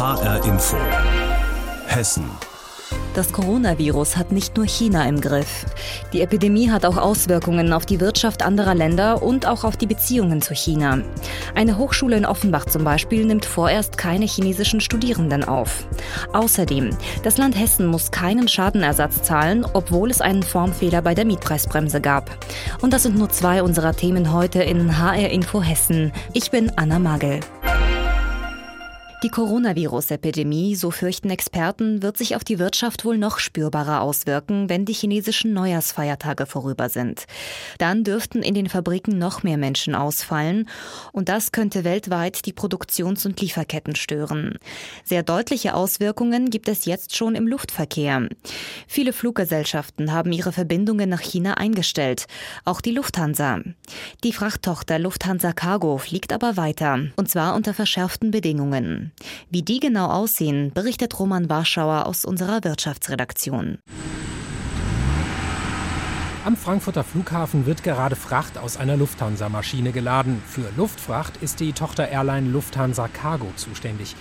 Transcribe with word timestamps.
HR 0.00 0.42
Info. 0.46 0.78
Hessen. 1.84 2.24
Das 3.12 3.34
Coronavirus 3.34 4.16
hat 4.16 4.32
nicht 4.32 4.56
nur 4.56 4.64
China 4.64 5.06
im 5.06 5.20
Griff. 5.20 5.66
Die 6.14 6.22
Epidemie 6.22 6.70
hat 6.70 6.86
auch 6.86 6.96
Auswirkungen 6.96 7.74
auf 7.74 7.84
die 7.84 8.00
Wirtschaft 8.00 8.42
anderer 8.42 8.74
Länder 8.74 9.22
und 9.22 9.46
auch 9.46 9.62
auf 9.62 9.76
die 9.76 9.86
Beziehungen 9.86 10.40
zu 10.40 10.54
China. 10.54 11.00
Eine 11.54 11.76
Hochschule 11.76 12.16
in 12.16 12.24
Offenbach 12.24 12.64
zum 12.64 12.82
Beispiel 12.82 13.26
nimmt 13.26 13.44
vorerst 13.44 13.98
keine 13.98 14.24
chinesischen 14.24 14.80
Studierenden 14.80 15.44
auf. 15.44 15.86
Außerdem, 16.32 16.96
das 17.22 17.36
Land 17.36 17.60
Hessen 17.60 17.86
muss 17.86 18.10
keinen 18.10 18.48
Schadenersatz 18.48 19.22
zahlen, 19.22 19.66
obwohl 19.74 20.10
es 20.10 20.22
einen 20.22 20.42
Formfehler 20.42 21.02
bei 21.02 21.14
der 21.14 21.26
Mietpreisbremse 21.26 22.00
gab. 22.00 22.30
Und 22.80 22.94
das 22.94 23.02
sind 23.02 23.18
nur 23.18 23.28
zwei 23.28 23.62
unserer 23.62 23.94
Themen 23.94 24.32
heute 24.32 24.62
in 24.62 24.96
HR 24.98 25.28
Info 25.28 25.60
Hessen. 25.60 26.10
Ich 26.32 26.50
bin 26.50 26.72
Anna 26.76 26.98
Magel. 26.98 27.40
Die 29.22 29.28
Coronavirus-Epidemie, 29.28 30.76
so 30.76 30.90
fürchten 30.90 31.28
Experten, 31.28 32.02
wird 32.02 32.16
sich 32.16 32.36
auf 32.36 32.42
die 32.42 32.58
Wirtschaft 32.58 33.04
wohl 33.04 33.18
noch 33.18 33.38
spürbarer 33.38 34.00
auswirken, 34.00 34.70
wenn 34.70 34.86
die 34.86 34.94
chinesischen 34.94 35.52
Neujahrsfeiertage 35.52 36.46
vorüber 36.46 36.88
sind. 36.88 37.26
Dann 37.76 38.02
dürften 38.02 38.42
in 38.42 38.54
den 38.54 38.70
Fabriken 38.70 39.18
noch 39.18 39.42
mehr 39.42 39.58
Menschen 39.58 39.94
ausfallen 39.94 40.70
und 41.12 41.28
das 41.28 41.52
könnte 41.52 41.84
weltweit 41.84 42.46
die 42.46 42.54
Produktions- 42.54 43.26
und 43.26 43.38
Lieferketten 43.42 43.94
stören. 43.94 44.58
Sehr 45.04 45.22
deutliche 45.22 45.74
Auswirkungen 45.74 46.48
gibt 46.48 46.66
es 46.66 46.86
jetzt 46.86 47.14
schon 47.14 47.34
im 47.34 47.46
Luftverkehr. 47.46 48.26
Viele 48.88 49.12
Fluggesellschaften 49.12 50.12
haben 50.14 50.32
ihre 50.32 50.52
Verbindungen 50.52 51.10
nach 51.10 51.20
China 51.20 51.58
eingestellt, 51.58 52.26
auch 52.64 52.80
die 52.80 52.92
Lufthansa. 52.92 53.60
Die 54.24 54.32
Frachttochter 54.32 54.98
Lufthansa 54.98 55.52
Cargo 55.52 55.98
fliegt 55.98 56.32
aber 56.32 56.56
weiter, 56.56 57.00
und 57.16 57.28
zwar 57.28 57.54
unter 57.54 57.74
verschärften 57.74 58.30
Bedingungen. 58.30 59.09
Wie 59.50 59.62
die 59.62 59.80
genau 59.80 60.06
aussehen, 60.06 60.72
berichtet 60.72 61.18
Roman 61.18 61.48
Warschauer 61.48 62.06
aus 62.06 62.24
unserer 62.24 62.64
Wirtschaftsredaktion. 62.64 63.78
Am 66.42 66.56
Frankfurter 66.56 67.04
Flughafen 67.04 67.66
wird 67.66 67.82
gerade 67.82 68.16
Fracht 68.16 68.56
aus 68.56 68.78
einer 68.78 68.96
Lufthansa-Maschine 68.96 69.92
geladen. 69.92 70.42
Für 70.46 70.72
Luftfracht 70.76 71.36
ist 71.42 71.60
die 71.60 71.74
Tochter-Airline 71.74 72.48
Lufthansa 72.48 73.08
Cargo 73.08 73.52
zuständig. 73.56 74.16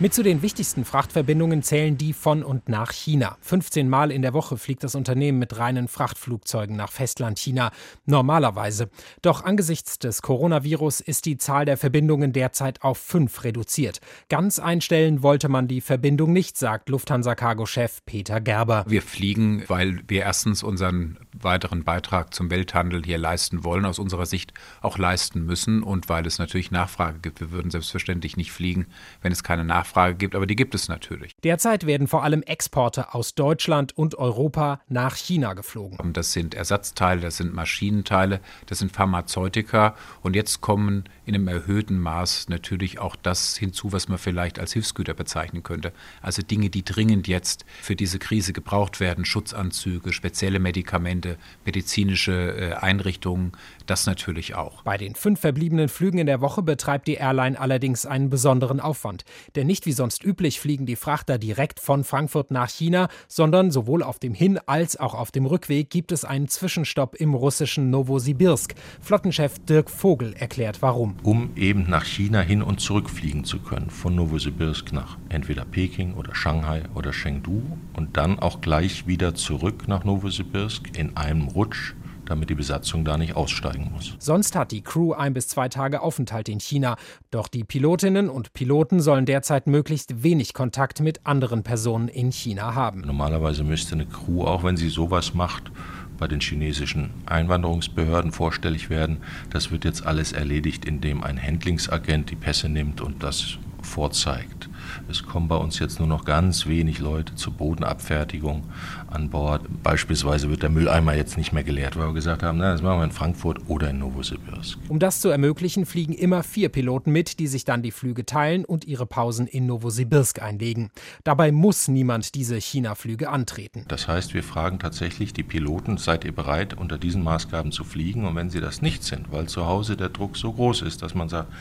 Mit 0.00 0.12
zu 0.12 0.24
den 0.24 0.42
wichtigsten 0.42 0.84
Frachtverbindungen 0.84 1.62
zählen 1.62 1.96
die 1.96 2.14
von 2.14 2.42
und 2.42 2.68
nach 2.68 2.90
China. 2.90 3.38
15 3.42 3.88
Mal 3.88 4.10
in 4.10 4.22
der 4.22 4.34
Woche 4.34 4.56
fliegt 4.56 4.82
das 4.82 4.96
Unternehmen 4.96 5.38
mit 5.38 5.56
reinen 5.56 5.86
Frachtflugzeugen 5.86 6.74
nach 6.74 6.90
Festland-China. 6.90 7.70
Normalerweise. 8.04 8.90
Doch 9.22 9.44
angesichts 9.44 10.00
des 10.00 10.20
Coronavirus 10.20 10.98
ist 10.98 11.26
die 11.26 11.38
Zahl 11.38 11.64
der 11.64 11.76
Verbindungen 11.76 12.32
derzeit 12.32 12.82
auf 12.82 12.98
fünf 12.98 13.44
reduziert. 13.44 14.00
Ganz 14.28 14.58
einstellen 14.58 15.22
wollte 15.22 15.48
man 15.48 15.68
die 15.68 15.80
Verbindung 15.80 16.32
nicht, 16.32 16.58
sagt 16.58 16.88
Lufthansa-Cargo-Chef 16.88 18.04
Peter 18.04 18.40
Gerber. 18.40 18.84
Wir 18.88 19.00
fliegen, 19.00 19.62
weil 19.68 20.02
wir 20.08 20.22
erstens 20.22 20.64
unseren 20.64 21.20
weiteren 21.32 21.84
Beitrag 21.84 22.34
zum 22.34 22.50
Welthandel 22.50 23.04
hier 23.04 23.18
leisten 23.18 23.62
wollen, 23.62 23.84
aus 23.84 24.00
unserer 24.00 24.26
Sicht 24.26 24.54
auch 24.80 24.98
leisten 24.98 25.46
müssen 25.46 25.84
und 25.84 26.08
weil 26.08 26.26
es 26.26 26.40
natürlich 26.40 26.72
Nachfrage 26.72 27.20
gibt. 27.20 27.38
Wir 27.38 27.52
würden 27.52 27.70
selbstverständlich 27.70 28.36
nicht 28.36 28.50
fliegen, 28.50 28.86
wenn 29.22 29.30
es 29.30 29.44
keine 29.44 29.64
Nachfrage 29.64 29.83
Nachfrage 29.84 30.14
gibt, 30.14 30.34
aber 30.34 30.46
die 30.46 30.56
gibt 30.56 30.74
es 30.74 30.88
natürlich. 30.88 31.32
Derzeit 31.44 31.86
werden 31.86 32.06
vor 32.06 32.24
allem 32.24 32.42
Exporte 32.42 33.14
aus 33.14 33.34
Deutschland 33.34 33.96
und 33.96 34.14
Europa 34.16 34.80
nach 34.88 35.16
China 35.16 35.52
geflogen. 35.52 36.12
Das 36.12 36.32
sind 36.32 36.54
Ersatzteile, 36.54 37.20
das 37.20 37.36
sind 37.36 37.54
Maschinenteile, 37.54 38.40
das 38.66 38.78
sind 38.78 38.92
Pharmazeutika 38.92 39.94
und 40.22 40.34
jetzt 40.34 40.62
kommen 40.62 41.04
in 41.26 41.34
einem 41.34 41.48
erhöhten 41.48 42.00
Maß 42.00 42.48
natürlich 42.48 42.98
auch 42.98 43.16
das 43.16 43.56
hinzu, 43.56 43.92
was 43.92 44.08
man 44.08 44.18
vielleicht 44.18 44.58
als 44.58 44.72
Hilfsgüter 44.72 45.14
bezeichnen 45.14 45.62
könnte. 45.62 45.92
Also 46.22 46.42
Dinge, 46.42 46.70
die 46.70 46.84
dringend 46.84 47.28
jetzt 47.28 47.64
für 47.82 47.96
diese 47.96 48.18
Krise 48.18 48.52
gebraucht 48.52 49.00
werden, 49.00 49.24
Schutzanzüge, 49.24 50.12
spezielle 50.12 50.60
Medikamente, 50.60 51.36
medizinische 51.64 52.32
äh, 52.32 52.72
Einrichtungen, 52.74 53.52
das 53.86 54.06
natürlich 54.06 54.54
auch. 54.54 54.82
Bei 54.82 54.96
den 54.96 55.14
fünf 55.14 55.40
verbliebenen 55.40 55.88
Flügen 55.88 56.18
in 56.18 56.26
der 56.26 56.40
Woche 56.40 56.62
betreibt 56.62 57.06
die 57.06 57.14
Airline 57.14 57.58
allerdings 57.58 58.06
einen 58.06 58.30
besonderen 58.30 58.80
Aufwand. 58.80 59.24
Denn 59.56 59.66
nicht 59.74 59.86
wie 59.86 59.92
sonst 59.92 60.22
üblich 60.22 60.60
fliegen 60.60 60.86
die 60.86 60.94
Frachter 60.94 61.36
direkt 61.36 61.80
von 61.80 62.04
Frankfurt 62.04 62.52
nach 62.52 62.68
China, 62.68 63.08
sondern 63.26 63.72
sowohl 63.72 64.04
auf 64.04 64.20
dem 64.20 64.32
Hin- 64.32 64.60
als 64.66 64.96
auch 64.96 65.14
auf 65.14 65.32
dem 65.32 65.46
Rückweg 65.46 65.90
gibt 65.90 66.12
es 66.12 66.24
einen 66.24 66.46
Zwischenstopp 66.46 67.16
im 67.16 67.34
russischen 67.34 67.90
Novosibirsk. 67.90 68.76
Flottenchef 69.00 69.58
Dirk 69.68 69.90
Vogel 69.90 70.32
erklärt 70.34 70.80
warum. 70.80 71.16
Um 71.24 71.50
eben 71.56 71.90
nach 71.90 72.04
China 72.04 72.40
hin 72.40 72.62
und 72.62 72.78
zurück 72.78 73.10
fliegen 73.10 73.42
zu 73.42 73.58
können, 73.58 73.90
von 73.90 74.14
Novosibirsk 74.14 74.92
nach 74.92 75.18
entweder 75.28 75.64
Peking 75.64 76.14
oder 76.14 76.36
Shanghai 76.36 76.82
oder 76.94 77.10
Chengdu 77.10 77.60
und 77.94 78.16
dann 78.16 78.38
auch 78.38 78.60
gleich 78.60 79.08
wieder 79.08 79.34
zurück 79.34 79.88
nach 79.88 80.04
Novosibirsk 80.04 80.96
in 80.96 81.16
einem 81.16 81.48
Rutsch 81.48 81.94
damit 82.26 82.50
die 82.50 82.54
Besatzung 82.54 83.04
da 83.04 83.16
nicht 83.16 83.36
aussteigen 83.36 83.90
muss. 83.92 84.14
Sonst 84.18 84.56
hat 84.56 84.72
die 84.72 84.82
Crew 84.82 85.12
ein 85.12 85.34
bis 85.34 85.48
zwei 85.48 85.68
Tage 85.68 86.02
Aufenthalt 86.02 86.48
in 86.48 86.60
China. 86.60 86.96
Doch 87.30 87.48
die 87.48 87.64
Pilotinnen 87.64 88.28
und 88.28 88.52
Piloten 88.52 89.00
sollen 89.00 89.26
derzeit 89.26 89.66
möglichst 89.66 90.22
wenig 90.22 90.54
Kontakt 90.54 91.00
mit 91.00 91.26
anderen 91.26 91.62
Personen 91.62 92.08
in 92.08 92.32
China 92.32 92.74
haben. 92.74 93.02
Normalerweise 93.02 93.64
müsste 93.64 93.94
eine 93.94 94.06
Crew, 94.06 94.44
auch 94.44 94.64
wenn 94.64 94.76
sie 94.76 94.88
sowas 94.88 95.34
macht, 95.34 95.70
bei 96.18 96.28
den 96.28 96.40
chinesischen 96.40 97.10
Einwanderungsbehörden 97.26 98.32
vorstellig 98.32 98.90
werden. 98.90 99.18
Das 99.50 99.70
wird 99.70 99.84
jetzt 99.84 100.06
alles 100.06 100.32
erledigt, 100.32 100.84
indem 100.84 101.22
ein 101.22 101.40
Handlingsagent 101.40 102.30
die 102.30 102.36
Pässe 102.36 102.68
nimmt 102.68 103.00
und 103.00 103.22
das 103.22 103.58
vorzeigt. 103.82 104.68
Es 105.08 105.24
kommen 105.24 105.48
bei 105.48 105.56
uns 105.56 105.78
jetzt 105.78 105.98
nur 105.98 106.08
noch 106.08 106.24
ganz 106.24 106.66
wenig 106.66 106.98
Leute 106.98 107.34
zur 107.34 107.52
Bodenabfertigung 107.52 108.64
an 109.14 109.30
Bord. 109.30 109.62
Beispielsweise 109.82 110.50
wird 110.50 110.62
der 110.62 110.70
Mülleimer 110.70 111.14
jetzt 111.14 111.36
nicht 111.36 111.52
mehr 111.52 111.64
geleert, 111.64 111.96
weil 111.96 112.08
wir 112.08 112.14
gesagt 112.14 112.42
haben, 112.42 112.58
na, 112.58 112.72
das 112.72 112.82
machen 112.82 112.98
wir 112.98 113.04
in 113.04 113.12
Frankfurt 113.12 113.60
oder 113.68 113.90
in 113.90 113.98
Novosibirsk. 113.98 114.78
Um 114.88 114.98
das 114.98 115.20
zu 115.20 115.28
ermöglichen, 115.28 115.86
fliegen 115.86 116.12
immer 116.12 116.42
vier 116.42 116.68
Piloten 116.68 117.12
mit, 117.12 117.38
die 117.38 117.46
sich 117.46 117.64
dann 117.64 117.82
die 117.82 117.90
Flüge 117.90 118.26
teilen 118.26 118.64
und 118.64 118.84
ihre 118.84 119.06
Pausen 119.06 119.46
in 119.46 119.66
Novosibirsk 119.66 120.42
einlegen. 120.42 120.90
Dabei 121.22 121.52
muss 121.52 121.88
niemand 121.88 122.34
diese 122.34 122.56
China-Flüge 122.56 123.28
antreten. 123.28 123.84
Das 123.88 124.08
heißt, 124.08 124.34
wir 124.34 124.42
fragen 124.42 124.78
tatsächlich 124.78 125.32
die 125.32 125.42
Piloten, 125.42 125.96
seid 125.96 126.24
ihr 126.24 126.32
bereit, 126.32 126.74
unter 126.74 126.98
diesen 126.98 127.22
Maßgaben 127.22 127.72
zu 127.72 127.84
fliegen? 127.84 128.26
Und 128.26 128.36
wenn 128.36 128.50
sie 128.50 128.60
das 128.60 128.82
nicht 128.82 129.04
sind, 129.04 129.30
weil 129.30 129.46
zu 129.46 129.66
Hause 129.66 129.96
der 129.96 130.08
Druck 130.08 130.36
so 130.36 130.52
groß 130.52 130.82
ist, 130.82 131.02
dass 131.02 131.14
man 131.14 131.28
sagt, 131.28 131.52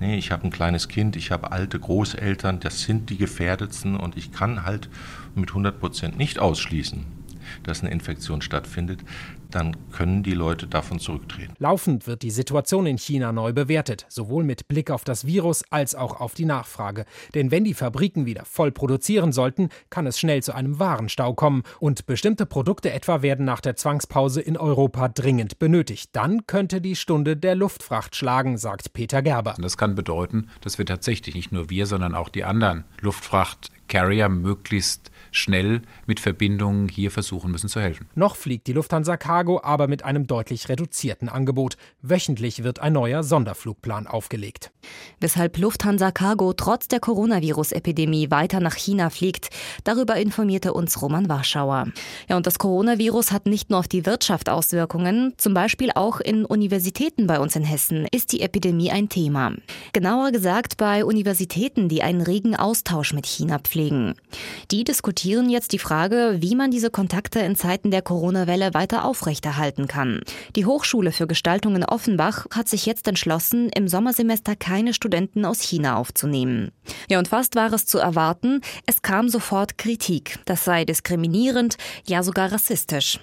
nee, 0.00 0.16
ich 0.16 0.32
habe 0.32 0.44
ein 0.44 0.50
kleines 0.50 0.88
Kind, 0.88 1.16
ich 1.16 1.30
habe 1.30 1.52
alte 1.52 1.78
Großeltern, 1.78 2.60
das 2.60 2.82
sind 2.82 3.10
die 3.10 3.16
Gefährdetsten 3.16 3.96
und 3.96 4.16
ich 4.16 4.32
kann 4.32 4.64
halt 4.64 4.88
mit 5.36 5.50
100 5.50 5.78
Prozent 5.78 6.18
nicht 6.18 6.38
ausschließen, 6.38 7.04
dass 7.62 7.80
eine 7.80 7.90
Infektion 7.90 8.42
stattfindet, 8.42 9.02
dann 9.50 9.76
können 9.92 10.22
die 10.22 10.34
Leute 10.34 10.66
davon 10.66 10.98
zurücktreten. 10.98 11.54
Laufend 11.58 12.06
wird 12.06 12.22
die 12.22 12.30
Situation 12.30 12.86
in 12.86 12.98
China 12.98 13.32
neu 13.32 13.52
bewertet, 13.52 14.06
sowohl 14.08 14.44
mit 14.44 14.68
Blick 14.68 14.90
auf 14.90 15.04
das 15.04 15.26
Virus 15.26 15.64
als 15.70 15.94
auch 15.94 16.20
auf 16.20 16.34
die 16.34 16.44
Nachfrage. 16.44 17.04
Denn 17.34 17.50
wenn 17.50 17.64
die 17.64 17.74
Fabriken 17.74 18.26
wieder 18.26 18.44
voll 18.44 18.72
produzieren 18.72 19.32
sollten, 19.32 19.68
kann 19.90 20.06
es 20.06 20.18
schnell 20.18 20.42
zu 20.42 20.54
einem 20.54 20.78
Warenstau 20.78 21.34
kommen 21.34 21.62
und 21.80 22.06
bestimmte 22.06 22.46
Produkte 22.46 22.92
etwa 22.92 23.22
werden 23.22 23.44
nach 23.44 23.60
der 23.60 23.76
Zwangspause 23.76 24.40
in 24.40 24.56
Europa 24.56 25.08
dringend 25.08 25.58
benötigt. 25.58 26.10
Dann 26.12 26.46
könnte 26.46 26.80
die 26.80 26.96
Stunde 26.96 27.36
der 27.36 27.54
Luftfracht 27.54 28.16
schlagen, 28.16 28.58
sagt 28.58 28.92
Peter 28.92 29.22
Gerber. 29.22 29.54
Das 29.58 29.76
kann 29.76 29.94
bedeuten, 29.94 30.48
dass 30.60 30.78
wir 30.78 30.86
tatsächlich 30.86 31.34
nicht 31.34 31.52
nur 31.52 31.70
wir, 31.70 31.86
sondern 31.86 32.14
auch 32.14 32.28
die 32.28 32.44
anderen 32.44 32.84
Luftfracht 33.00 33.70
Carrier 33.88 34.28
möglichst 34.28 35.10
schnell 35.30 35.82
mit 36.06 36.20
Verbindungen 36.20 36.88
hier 36.88 37.10
versuchen 37.10 37.50
müssen 37.50 37.68
zu 37.68 37.80
helfen. 37.80 38.08
Noch 38.14 38.36
fliegt 38.36 38.66
die 38.66 38.72
Lufthansa 38.72 39.16
Cargo 39.16 39.60
aber 39.62 39.86
mit 39.86 40.04
einem 40.04 40.26
deutlich 40.26 40.68
reduzierten 40.68 41.28
Angebot. 41.28 41.76
Wöchentlich 42.02 42.64
wird 42.64 42.80
ein 42.80 42.94
neuer 42.94 43.22
Sonderflugplan 43.22 44.06
aufgelegt. 44.06 44.72
Weshalb 45.20 45.58
Lufthansa 45.58 46.10
Cargo 46.10 46.52
trotz 46.52 46.88
der 46.88 47.00
Coronavirus-Epidemie 47.00 48.30
weiter 48.30 48.60
nach 48.60 48.74
China 48.74 49.10
fliegt, 49.10 49.50
darüber 49.84 50.16
informierte 50.16 50.72
uns 50.72 51.00
Roman 51.02 51.28
Warschauer. 51.28 51.88
Ja, 52.28 52.36
und 52.36 52.46
das 52.46 52.58
Coronavirus 52.58 53.32
hat 53.32 53.46
nicht 53.46 53.70
nur 53.70 53.78
auf 53.78 53.88
die 53.88 54.06
Wirtschaft 54.06 54.48
Auswirkungen, 54.48 55.34
zum 55.36 55.54
Beispiel 55.54 55.90
auch 55.94 56.20
in 56.20 56.44
Universitäten 56.44 57.26
bei 57.26 57.40
uns 57.40 57.56
in 57.56 57.64
Hessen 57.64 58.06
ist 58.12 58.32
die 58.32 58.40
Epidemie 58.40 58.90
ein 58.90 59.08
Thema. 59.08 59.52
Genauer 59.92 60.32
gesagt 60.32 60.76
bei 60.76 61.04
Universitäten, 61.04 61.88
die 61.88 62.02
einen 62.02 62.20
regen 62.20 62.56
Austausch 62.56 63.12
mit 63.12 63.26
China 63.26 63.58
pflegen. 63.58 63.75
Die 64.70 64.84
diskutieren 64.84 65.26
diskutieren 65.26 65.50
jetzt 65.50 65.72
die 65.72 65.78
Frage, 65.78 66.36
wie 66.40 66.54
man 66.54 66.70
diese 66.70 66.90
Kontakte 66.90 67.40
in 67.40 67.56
Zeiten 67.56 67.90
der 67.90 68.02
Corona-Welle 68.02 68.74
weiter 68.74 69.04
aufrechterhalten 69.04 69.86
kann. 69.86 70.20
Die 70.54 70.66
Hochschule 70.66 71.12
für 71.12 71.26
Gestaltung 71.26 71.76
in 71.76 71.84
Offenbach 71.84 72.46
hat 72.50 72.68
sich 72.68 72.86
jetzt 72.86 73.08
entschlossen, 73.08 73.70
im 73.74 73.88
Sommersemester 73.88 74.56
keine 74.56 74.94
Studenten 74.94 75.44
aus 75.44 75.60
China 75.60 75.96
aufzunehmen. 75.96 76.70
Ja, 77.08 77.18
und 77.18 77.28
fast 77.28 77.56
war 77.56 77.72
es 77.72 77.86
zu 77.86 77.98
erwarten, 77.98 78.60
es 78.86 79.02
kam 79.02 79.28
sofort 79.28 79.78
Kritik. 79.78 80.38
Das 80.44 80.64
sei 80.64 80.84
diskriminierend, 80.84 81.76
ja 82.06 82.22
sogar 82.22 82.52
rassistisch. 82.52 83.18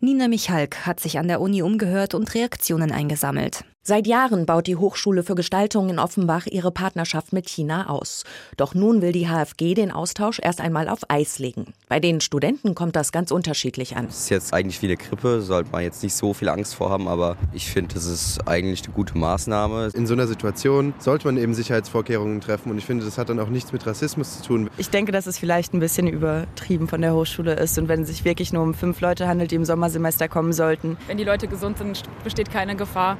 Nina 0.00 0.28
Michalk 0.28 0.86
hat 0.86 1.00
sich 1.00 1.18
an 1.18 1.28
der 1.28 1.40
Uni 1.40 1.62
umgehört 1.62 2.14
und 2.14 2.34
Reaktionen 2.34 2.92
eingesammelt. 2.92 3.64
Seit 3.82 4.06
Jahren 4.06 4.44
baut 4.44 4.66
die 4.66 4.76
Hochschule 4.76 5.22
für 5.22 5.34
Gestaltung 5.34 5.88
in 5.88 5.98
Offenbach 5.98 6.46
ihre 6.46 6.70
Partnerschaft 6.70 7.32
mit 7.32 7.48
China 7.48 7.88
aus. 7.88 8.24
Doch 8.58 8.74
nun 8.74 9.00
will 9.00 9.12
die 9.12 9.26
HFG 9.26 9.72
den 9.72 9.90
Austausch 9.90 10.38
erst 10.38 10.60
einmal 10.60 10.86
auf 10.86 10.98
Eis 11.08 11.38
legen. 11.38 11.72
Bei 11.88 11.98
den 11.98 12.20
Studenten 12.20 12.74
kommt 12.74 12.94
das 12.94 13.10
ganz 13.10 13.30
unterschiedlich 13.30 13.96
an. 13.96 14.04
Es 14.04 14.20
ist 14.20 14.28
jetzt 14.28 14.52
eigentlich 14.52 14.82
wie 14.82 14.86
eine 14.88 14.98
Grippe, 14.98 15.40
sollte 15.40 15.70
man 15.72 15.82
jetzt 15.82 16.02
nicht 16.02 16.12
so 16.12 16.34
viel 16.34 16.50
Angst 16.50 16.74
vor 16.74 16.90
haben, 16.90 17.08
aber 17.08 17.38
ich 17.54 17.70
finde, 17.70 17.94
das 17.94 18.04
ist 18.04 18.46
eigentlich 18.46 18.84
eine 18.84 18.92
gute 18.92 19.16
Maßnahme. 19.16 19.88
In 19.94 20.06
so 20.06 20.12
einer 20.12 20.26
Situation 20.26 20.92
sollte 20.98 21.26
man 21.26 21.38
eben 21.38 21.54
Sicherheitsvorkehrungen 21.54 22.42
treffen 22.42 22.70
und 22.70 22.76
ich 22.76 22.84
finde, 22.84 23.06
das 23.06 23.16
hat 23.16 23.30
dann 23.30 23.40
auch 23.40 23.48
nichts 23.48 23.72
mit 23.72 23.86
Rassismus 23.86 24.42
zu 24.42 24.46
tun. 24.46 24.70
Ich 24.76 24.90
denke, 24.90 25.10
dass 25.10 25.26
es 25.26 25.38
vielleicht 25.38 25.72
ein 25.72 25.80
bisschen 25.80 26.06
übertrieben 26.06 26.86
von 26.86 27.00
der 27.00 27.14
Hochschule 27.14 27.54
ist 27.54 27.78
und 27.78 27.88
wenn 27.88 28.02
es 28.02 28.08
sich 28.08 28.26
wirklich 28.26 28.52
nur 28.52 28.62
um 28.62 28.74
fünf 28.74 29.00
Leute 29.00 29.26
handelt, 29.26 29.52
die 29.52 29.56
im 29.56 29.64
Sommersemester 29.64 30.28
kommen 30.28 30.52
sollten. 30.52 30.98
Wenn 31.06 31.16
die 31.16 31.24
Leute 31.24 31.48
gesund 31.48 31.78
sind, 31.78 32.02
besteht 32.22 32.50
keine 32.50 32.76
Gefahr. 32.76 33.16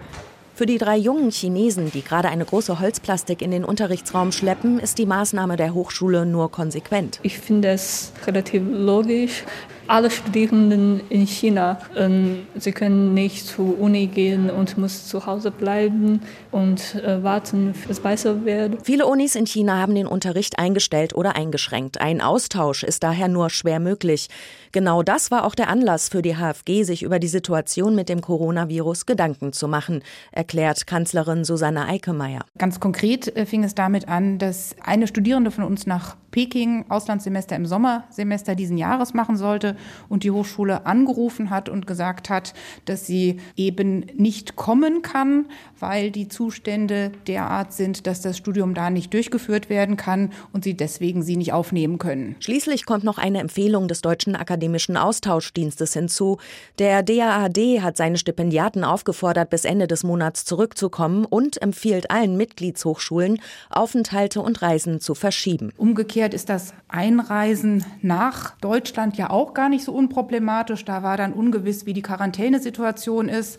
Für 0.60 0.66
die 0.66 0.76
drei 0.76 0.98
jungen 0.98 1.30
Chinesen, 1.30 1.90
die 1.90 2.02
gerade 2.02 2.28
eine 2.28 2.44
große 2.44 2.80
Holzplastik 2.80 3.40
in 3.40 3.50
den 3.50 3.64
Unterrichtsraum 3.64 4.30
schleppen, 4.30 4.78
ist 4.78 4.98
die 4.98 5.06
Maßnahme 5.06 5.56
der 5.56 5.72
Hochschule 5.72 6.26
nur 6.26 6.50
konsequent. 6.50 7.18
Ich 7.22 7.38
finde 7.38 7.68
es 7.68 8.12
relativ 8.26 8.62
logisch 8.70 9.44
alle 9.90 10.10
Studierenden 10.10 11.00
in 11.08 11.26
China, 11.26 11.78
ähm, 11.96 12.46
sie 12.54 12.70
können 12.70 13.12
nicht 13.12 13.46
zur 13.46 13.78
Uni 13.81 14.06
gehen 14.06 14.48
und 14.48 14.78
müssen 14.78 15.04
zu 15.04 15.26
Hause 15.26 15.50
bleiben 15.50 16.22
und 16.52 16.94
äh, 16.94 17.22
warten, 17.25 17.72
bis 17.72 17.98
es 17.98 18.00
besser 18.00 18.44
wird. 18.44 18.87
Viele 18.87 19.06
Unis 19.06 19.34
in 19.34 19.46
China 19.46 19.78
haben 19.78 19.96
den 19.96 20.06
Unterricht 20.06 20.60
eingestellt 20.60 21.14
oder 21.14 21.34
eingeschränkt. 21.34 22.00
Ein 22.00 22.20
Austausch 22.20 22.84
ist 22.84 23.02
daher 23.02 23.26
nur 23.26 23.50
schwer 23.50 23.81
möglich. 23.81 24.28
Genau 24.72 25.02
das 25.02 25.32
war 25.32 25.44
auch 25.44 25.56
der 25.56 25.69
Anlass 25.69 26.08
für 26.08 26.22
die 26.22 26.37
HFG, 26.37 26.84
sich 26.84 27.02
über 27.02 27.19
die 27.19 27.26
Situation 27.26 27.96
mit 27.96 28.08
dem 28.08 28.20
Coronavirus 28.20 29.06
Gedanken 29.06 29.52
zu 29.52 29.66
machen, 29.66 30.04
erklärt 30.31 30.87
Kanzlerin 30.87 31.44
Susanne 31.44 31.87
Eikemeyer. 31.87 32.44
Ganz 32.58 32.78
konkret 32.78 33.37
äh, 33.37 33.44
fing 33.44 33.64
es 33.64 33.75
damit 33.75 34.06
an, 34.06 34.38
dass 34.38 34.76
eine 34.84 35.08
Studierende 35.08 35.50
von 35.50 35.64
uns 35.64 35.87
nach 35.87 36.16
Peking 36.31 36.84
Auslandssemester 36.88 37.56
im 37.56 37.66
Sommersemester 37.66 38.54
diesen 38.54 38.78
Jahres 38.78 39.14
machen 39.14 39.37
sollte 39.37 39.75
und 40.08 40.24
die 40.24 40.30
Hochschule 40.30 40.86
angerufen 40.86 41.50
hat 41.50 41.68
und 41.68 41.86
gesagt 41.86 42.30
hat, 42.30 42.54
dass 42.84 43.06
sie 43.06 43.38
eben 43.56 44.06
nicht 44.16 44.56
kommen 44.56 45.02
kann, 45.02 45.46
weil 45.78 46.10
die 46.10 46.28
Zustände 46.28 47.12
derart 47.26 47.72
sind, 47.72 48.06
dass 48.06 48.20
das 48.20 48.36
Studium 48.36 48.74
da 48.74 48.90
nicht 48.90 49.14
durchgeführt 49.14 49.70
werden 49.70 49.96
kann 49.96 50.30
und 50.52 50.64
sie 50.64 50.74
deswegen 50.74 51.22
sie 51.22 51.36
nicht 51.36 51.52
aufnehmen 51.52 51.98
können. 51.98 52.36
Schließlich 52.40 52.84
kommt 52.84 53.04
noch 53.04 53.18
eine 53.18 53.40
Empfehlung 53.40 53.88
des 53.88 54.02
Deutschen 54.02 54.36
Akademischen 54.36 54.96
Austauschdienstes 54.96 55.94
hinzu. 55.94 56.38
Der 56.78 57.02
DAAD 57.02 57.82
hat 57.82 57.96
seine 57.96 58.18
Stipendiaten 58.18 58.84
aufgefordert, 58.84 59.50
bis 59.50 59.64
Ende 59.64 59.86
des 59.86 60.04
Monats 60.04 60.44
zurückzukommen 60.44 61.24
und 61.24 61.60
empfiehlt 61.62 62.10
allen 62.10 62.36
Mitgliedshochschulen, 62.36 63.40
Aufenthalte 63.70 64.42
und 64.42 64.60
Reisen 64.62 65.00
zu 65.00 65.14
verschieben. 65.14 65.72
Umgekehrt 65.76 66.34
ist 66.34 66.48
das 66.48 66.74
Einreisen 66.88 67.84
nach 68.02 68.56
Deutschland 68.58 69.16
ja 69.16 69.30
auch 69.30 69.54
gar 69.54 69.68
nicht 69.70 69.84
so 69.84 69.93
unproblematisch. 69.93 70.84
Da 70.84 71.02
war 71.02 71.17
dann 71.17 71.32
ungewiss, 71.32 71.87
wie 71.87 71.93
die 71.93 72.02
Quarantänesituation 72.02 73.28
ist, 73.28 73.58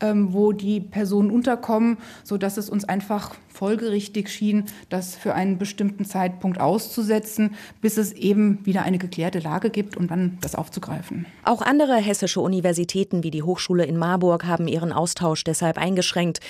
ähm, 0.00 0.32
wo 0.32 0.52
die 0.52 0.80
Personen 0.80 1.30
unterkommen, 1.30 1.96
sodass 2.24 2.56
es 2.56 2.68
uns 2.68 2.84
einfach 2.84 3.34
folgerichtig 3.48 4.28
schien, 4.28 4.64
das 4.88 5.14
für 5.14 5.34
einen 5.34 5.58
bestimmten 5.58 6.04
Zeitpunkt 6.04 6.60
auszusetzen, 6.60 7.54
bis 7.80 7.96
es 7.96 8.12
eben 8.12 8.64
wieder 8.64 8.82
eine 8.82 8.98
geklärte 8.98 9.38
Lage 9.38 9.70
gibt 9.70 9.96
und 9.96 10.10
dann 10.10 10.38
das 10.40 10.54
aufzugreifen. 10.54 11.26
Auch 11.44 11.62
andere 11.62 11.96
hessische 11.96 12.40
Universitäten 12.40 13.22
wie 13.22 13.30
die 13.30 13.42
Hochschule 13.42 13.84
in 13.84 13.96
Marburg 13.96 14.44
haben 14.44 14.68
ihren 14.68 14.92
Austausch 14.92 15.44
deshalb 15.44 15.78
eingeschränkt. 15.78 16.40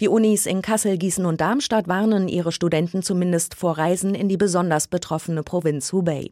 Die 0.00 0.08
Unis 0.08 0.46
in 0.46 0.62
Kassel, 0.62 0.96
Gießen 0.96 1.26
und 1.26 1.40
Darmstadt 1.40 1.86
warnen 1.86 2.28
ihre 2.28 2.50
Studenten 2.50 3.02
zumindest 3.02 3.54
vor 3.54 3.76
Reisen 3.76 4.14
in 4.14 4.28
die 4.28 4.36
besonders 4.36 4.88
betroffene 4.88 5.42
Provinz 5.42 5.92
Hubei. 5.92 6.30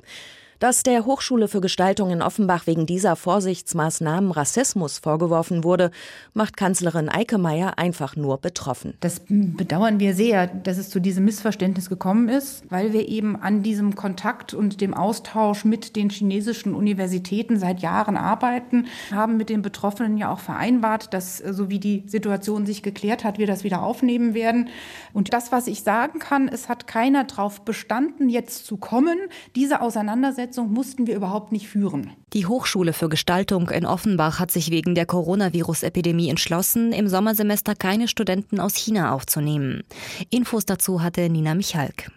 Dass 0.60 0.82
der 0.82 1.06
Hochschule 1.06 1.48
für 1.48 1.62
Gestaltung 1.62 2.10
in 2.10 2.20
Offenbach 2.20 2.66
wegen 2.66 2.84
dieser 2.84 3.16
Vorsichtsmaßnahmen 3.16 4.30
Rassismus 4.30 4.98
vorgeworfen 4.98 5.64
wurde, 5.64 5.90
macht 6.34 6.58
Kanzlerin 6.58 7.08
Eikemeyer 7.08 7.78
einfach 7.78 8.14
nur 8.14 8.36
betroffen. 8.36 8.92
Das 9.00 9.22
bedauern 9.26 10.00
wir 10.00 10.14
sehr, 10.14 10.48
dass 10.48 10.76
es 10.76 10.90
zu 10.90 11.00
diesem 11.00 11.24
Missverständnis 11.24 11.88
gekommen 11.88 12.28
ist, 12.28 12.70
weil 12.70 12.92
wir 12.92 13.08
eben 13.08 13.36
an 13.36 13.62
diesem 13.62 13.94
Kontakt 13.94 14.52
und 14.52 14.82
dem 14.82 14.92
Austausch 14.92 15.64
mit 15.64 15.96
den 15.96 16.10
chinesischen 16.10 16.74
Universitäten 16.74 17.58
seit 17.58 17.80
Jahren 17.80 18.18
arbeiten, 18.18 18.84
haben 19.10 19.38
mit 19.38 19.48
den 19.48 19.62
Betroffenen 19.62 20.18
ja 20.18 20.30
auch 20.30 20.40
vereinbart, 20.40 21.14
dass 21.14 21.38
so 21.38 21.70
wie 21.70 21.78
die 21.78 22.04
Situation 22.06 22.66
sich 22.66 22.82
geklärt 22.82 23.24
hat, 23.24 23.38
wir 23.38 23.46
das 23.46 23.64
wieder 23.64 23.82
aufnehmen 23.82 24.34
werden. 24.34 24.68
Und 25.14 25.32
das, 25.32 25.52
was 25.52 25.68
ich 25.68 25.84
sagen 25.84 26.18
kann, 26.18 26.48
es 26.48 26.68
hat 26.68 26.86
keiner 26.86 27.24
darauf 27.24 27.62
bestanden, 27.62 28.28
jetzt 28.28 28.66
zu 28.66 28.76
kommen. 28.76 29.16
Diese 29.56 29.80
Auseinandersetzung 29.80 30.49
Auseinandersetzung 30.50 30.72
mussten 30.72 31.06
wir 31.06 31.14
überhaupt 31.14 31.52
nicht 31.52 31.68
führen. 31.68 32.10
Die 32.32 32.46
Hochschule 32.46 32.92
für 32.92 33.08
Gestaltung 33.08 33.70
in 33.70 33.86
Offenbach 33.86 34.40
hat 34.40 34.50
sich 34.50 34.70
wegen 34.70 34.94
der 34.94 35.06
Coronavirus-Epidemie 35.06 36.28
entschlossen, 36.28 36.92
im 36.92 37.08
Sommersemester 37.08 37.74
keine 37.74 38.08
Studenten 38.08 38.58
aus 38.58 38.74
China 38.74 39.12
aufzunehmen. 39.12 39.82
Infos 40.30 40.66
dazu 40.66 41.02
hatte 41.02 41.28
Nina 41.28 41.54
Michalk. 41.54 42.10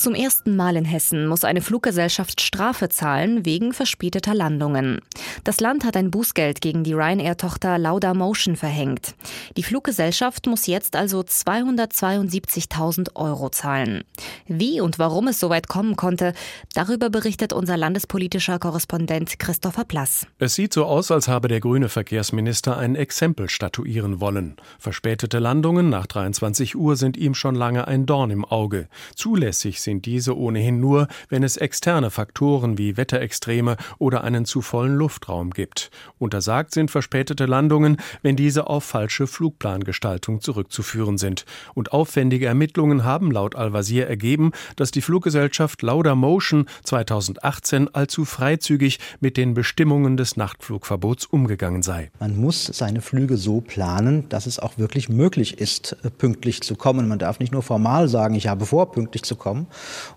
Zum 0.00 0.14
ersten 0.14 0.56
Mal 0.56 0.76
in 0.76 0.86
Hessen 0.86 1.26
muss 1.26 1.44
eine 1.44 1.60
Fluggesellschaft 1.60 2.40
Strafe 2.40 2.88
zahlen 2.88 3.44
wegen 3.44 3.74
verspäteter 3.74 4.32
Landungen. 4.32 5.02
Das 5.44 5.60
Land 5.60 5.84
hat 5.84 5.94
ein 5.94 6.10
Bußgeld 6.10 6.62
gegen 6.62 6.84
die 6.84 6.94
Ryanair-Tochter 6.94 7.76
Lauda 7.76 8.14
Motion 8.14 8.56
verhängt. 8.56 9.14
Die 9.58 9.62
Fluggesellschaft 9.62 10.46
muss 10.46 10.66
jetzt 10.66 10.96
also 10.96 11.20
272.000 11.20 13.14
Euro 13.14 13.50
zahlen. 13.50 14.02
Wie 14.46 14.80
und 14.80 14.98
warum 14.98 15.28
es 15.28 15.38
so 15.38 15.50
weit 15.50 15.68
kommen 15.68 15.96
konnte, 15.96 16.32
darüber 16.72 17.10
berichtet 17.10 17.52
unser 17.52 17.76
landespolitischer 17.76 18.58
Korrespondent 18.58 19.38
Christopher 19.38 19.84
Plass. 19.84 20.26
Es 20.38 20.54
sieht 20.54 20.72
so 20.72 20.86
aus, 20.86 21.10
als 21.10 21.28
habe 21.28 21.48
der 21.48 21.60
grüne 21.60 21.90
Verkehrsminister 21.90 22.78
ein 22.78 22.94
Exempel 22.94 23.50
statuieren 23.50 24.18
wollen. 24.18 24.56
Verspätete 24.78 25.40
Landungen 25.40 25.90
nach 25.90 26.06
23 26.06 26.74
Uhr 26.74 26.96
sind 26.96 27.18
ihm 27.18 27.34
schon 27.34 27.54
lange 27.54 27.86
ein 27.86 28.06
Dorn 28.06 28.30
im 28.30 28.46
Auge. 28.46 28.88
Zulässig 29.14 29.82
sind 29.82 29.89
sind 29.90 30.06
diese 30.06 30.38
ohnehin 30.38 30.78
nur, 30.78 31.08
wenn 31.30 31.42
es 31.42 31.56
externe 31.56 32.10
Faktoren 32.10 32.78
wie 32.78 32.96
Wetterextreme 32.96 33.76
oder 33.98 34.22
einen 34.22 34.44
zu 34.44 34.62
vollen 34.62 34.94
Luftraum 34.94 35.50
gibt. 35.50 35.90
Untersagt 36.20 36.72
sind 36.72 36.92
verspätete 36.92 37.46
Landungen, 37.46 37.96
wenn 38.22 38.36
diese 38.36 38.68
auf 38.68 38.84
falsche 38.84 39.26
Flugplangestaltung 39.26 40.40
zurückzuführen 40.42 41.18
sind. 41.18 41.44
Und 41.74 41.92
aufwendige 41.92 42.46
Ermittlungen 42.46 43.02
haben 43.02 43.32
laut 43.32 43.56
Al-Wazir 43.56 44.06
ergeben, 44.06 44.52
dass 44.76 44.92
die 44.92 45.00
Fluggesellschaft 45.00 45.82
Lauda 45.82 46.14
Motion 46.14 46.66
2018 46.84 47.92
allzu 47.92 48.24
freizügig 48.24 49.00
mit 49.18 49.36
den 49.36 49.54
Bestimmungen 49.54 50.16
des 50.16 50.36
Nachtflugverbots 50.36 51.26
umgegangen 51.26 51.82
sei. 51.82 52.12
Man 52.20 52.36
muss 52.36 52.66
seine 52.66 53.00
Flüge 53.00 53.36
so 53.36 53.60
planen, 53.60 54.28
dass 54.28 54.46
es 54.46 54.60
auch 54.60 54.78
wirklich 54.78 55.08
möglich 55.08 55.58
ist, 55.58 55.96
pünktlich 56.18 56.60
zu 56.60 56.76
kommen. 56.76 57.08
Man 57.08 57.18
darf 57.18 57.40
nicht 57.40 57.52
nur 57.52 57.64
formal 57.64 58.08
sagen, 58.08 58.36
ich 58.36 58.46
habe 58.46 58.66
vor, 58.66 58.92
pünktlich 58.92 59.24
zu 59.24 59.34
kommen, 59.34 59.66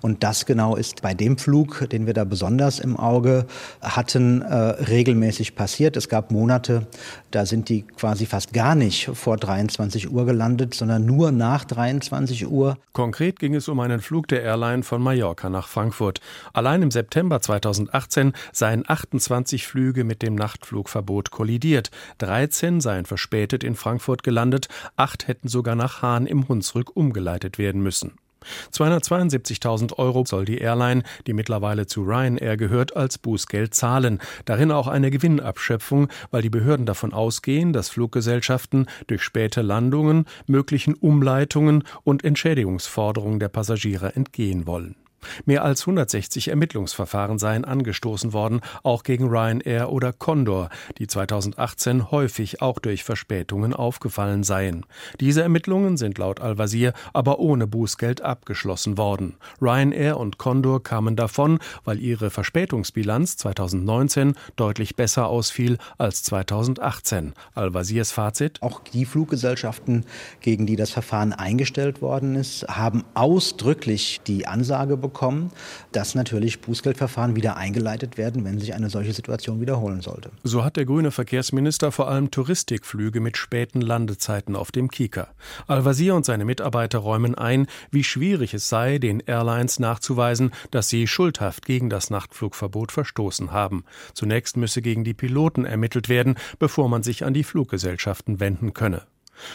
und 0.01 0.23
das 0.23 0.45
genau 0.45 0.75
ist 0.75 1.01
bei 1.01 1.13
dem 1.13 1.37
Flug, 1.37 1.89
den 1.89 2.05
wir 2.05 2.13
da 2.13 2.23
besonders 2.23 2.79
im 2.79 2.97
Auge 2.97 3.45
hatten, 3.81 4.41
äh, 4.41 4.55
regelmäßig 4.55 5.55
passiert. 5.55 5.97
Es 5.97 6.09
gab 6.09 6.31
Monate, 6.31 6.87
da 7.31 7.45
sind 7.45 7.69
die 7.69 7.83
quasi 7.83 8.25
fast 8.25 8.53
gar 8.53 8.75
nicht 8.75 9.09
vor 9.13 9.37
23 9.37 10.11
Uhr 10.11 10.25
gelandet, 10.25 10.73
sondern 10.73 11.05
nur 11.05 11.31
nach 11.31 11.65
23 11.65 12.47
Uhr. 12.47 12.77
Konkret 12.93 13.39
ging 13.39 13.55
es 13.55 13.67
um 13.67 13.79
einen 13.79 14.01
Flug 14.01 14.27
der 14.27 14.43
Airline 14.43 14.83
von 14.83 15.01
Mallorca 15.01 15.49
nach 15.49 15.67
Frankfurt. 15.67 16.19
Allein 16.53 16.81
im 16.81 16.91
September 16.91 17.41
2018 17.41 18.33
seien 18.51 18.83
28 18.87 19.65
Flüge 19.65 20.03
mit 20.03 20.21
dem 20.21 20.35
Nachtflugverbot 20.35 21.31
kollidiert. 21.31 21.91
13 22.19 22.81
seien 22.81 23.05
verspätet 23.05 23.63
in 23.63 23.75
Frankfurt 23.75 24.23
gelandet, 24.23 24.67
acht 24.95 25.27
hätten 25.27 25.47
sogar 25.47 25.75
nach 25.75 26.01
Hahn 26.01 26.25
im 26.25 26.47
Hunsrück 26.47 26.95
umgeleitet 26.95 27.57
werden 27.57 27.81
müssen. 27.81 28.13
272.000 28.71 29.97
Euro 29.97 30.23
soll 30.25 30.45
die 30.45 30.57
Airline, 30.57 31.03
die 31.27 31.33
mittlerweile 31.33 31.85
zu 31.85 32.03
Ryanair 32.03 32.57
gehört, 32.57 32.95
als 32.95 33.17
Bußgeld 33.17 33.73
zahlen. 33.73 34.19
Darin 34.45 34.71
auch 34.71 34.87
eine 34.87 35.11
Gewinnabschöpfung, 35.11 36.09
weil 36.31 36.41
die 36.41 36.49
Behörden 36.49 36.85
davon 36.85 37.13
ausgehen, 37.13 37.73
dass 37.73 37.89
Fluggesellschaften 37.89 38.87
durch 39.07 39.21
späte 39.21 39.61
Landungen 39.61 40.25
möglichen 40.47 40.93
Umleitungen 40.93 41.83
und 42.03 42.23
Entschädigungsforderungen 42.23 43.39
der 43.39 43.49
Passagiere 43.49 44.15
entgehen 44.15 44.65
wollen. 44.67 44.95
Mehr 45.45 45.63
als 45.63 45.81
160 45.81 46.49
Ermittlungsverfahren 46.49 47.39
seien 47.39 47.65
angestoßen 47.65 48.33
worden, 48.33 48.61
auch 48.83 49.03
gegen 49.03 49.27
Ryanair 49.29 49.91
oder 49.91 50.13
Condor, 50.13 50.69
die 50.97 51.07
2018 51.07 52.11
häufig 52.11 52.61
auch 52.61 52.79
durch 52.79 53.03
Verspätungen 53.03 53.73
aufgefallen 53.73 54.43
seien. 54.43 54.85
Diese 55.19 55.41
Ermittlungen 55.41 55.97
sind 55.97 56.17
laut 56.17 56.39
Al-Wazir 56.39 56.93
aber 57.13 57.39
ohne 57.39 57.67
Bußgeld 57.67 58.21
abgeschlossen 58.21 58.97
worden. 58.97 59.35
Ryanair 59.61 60.17
und 60.17 60.37
Condor 60.37 60.83
kamen 60.83 61.15
davon, 61.15 61.59
weil 61.83 61.99
ihre 61.99 62.29
Verspätungsbilanz 62.29 63.37
2019 63.37 64.33
deutlich 64.55 64.95
besser 64.95 65.27
ausfiel 65.27 65.77
als 65.97 66.23
2018. 66.23 67.33
Al-Wazirs 67.55 68.11
Fazit: 68.11 68.61
Auch 68.61 68.81
die 68.81 69.05
Fluggesellschaften, 69.05 70.05
gegen 70.41 70.65
die 70.65 70.75
das 70.75 70.91
Verfahren 70.91 71.33
eingestellt 71.33 72.01
worden 72.01 72.35
ist, 72.35 72.67
haben 72.67 73.03
ausdrücklich 73.13 74.21
die 74.27 74.47
Ansage 74.47 74.97
bekommen, 74.97 75.12
bekommen, 75.13 75.51
dass 75.91 76.15
natürlich 76.15 76.59
Bußgeldverfahren 76.61 77.35
wieder 77.35 77.55
eingeleitet 77.55 78.17
werden, 78.17 78.43
wenn 78.43 78.59
sich 78.59 78.73
eine 78.73 78.89
solche 78.89 79.13
Situation 79.13 79.61
wiederholen 79.61 80.01
sollte. 80.01 80.31
So 80.43 80.65
hat 80.65 80.75
der 80.75 80.85
grüne 80.85 81.11
Verkehrsminister 81.11 81.91
vor 81.91 82.09
allem 82.09 82.31
Touristikflüge 82.31 83.19
mit 83.19 83.37
späten 83.37 83.79
Landezeiten 83.79 84.55
auf 84.55 84.71
dem 84.71 84.89
Kieker. 84.89 85.29
Al-Wazir 85.67 86.15
und 86.15 86.25
seine 86.25 86.45
Mitarbeiter 86.45 86.97
räumen 86.97 87.35
ein, 87.35 87.67
wie 87.91 88.03
schwierig 88.03 88.55
es 88.55 88.67
sei, 88.67 88.97
den 88.97 89.19
Airlines 89.19 89.79
nachzuweisen, 89.79 90.51
dass 90.71 90.89
sie 90.89 91.05
schuldhaft 91.05 91.65
gegen 91.65 91.91
das 91.91 92.09
Nachtflugverbot 92.09 92.91
verstoßen 92.91 93.51
haben. 93.51 93.85
Zunächst 94.15 94.57
müsse 94.57 94.81
gegen 94.81 95.03
die 95.03 95.13
Piloten 95.13 95.65
ermittelt 95.65 96.09
werden, 96.09 96.35
bevor 96.57 96.89
man 96.89 97.03
sich 97.03 97.23
an 97.23 97.35
die 97.35 97.43
Fluggesellschaften 97.43 98.39
wenden 98.39 98.73
könne. 98.73 99.03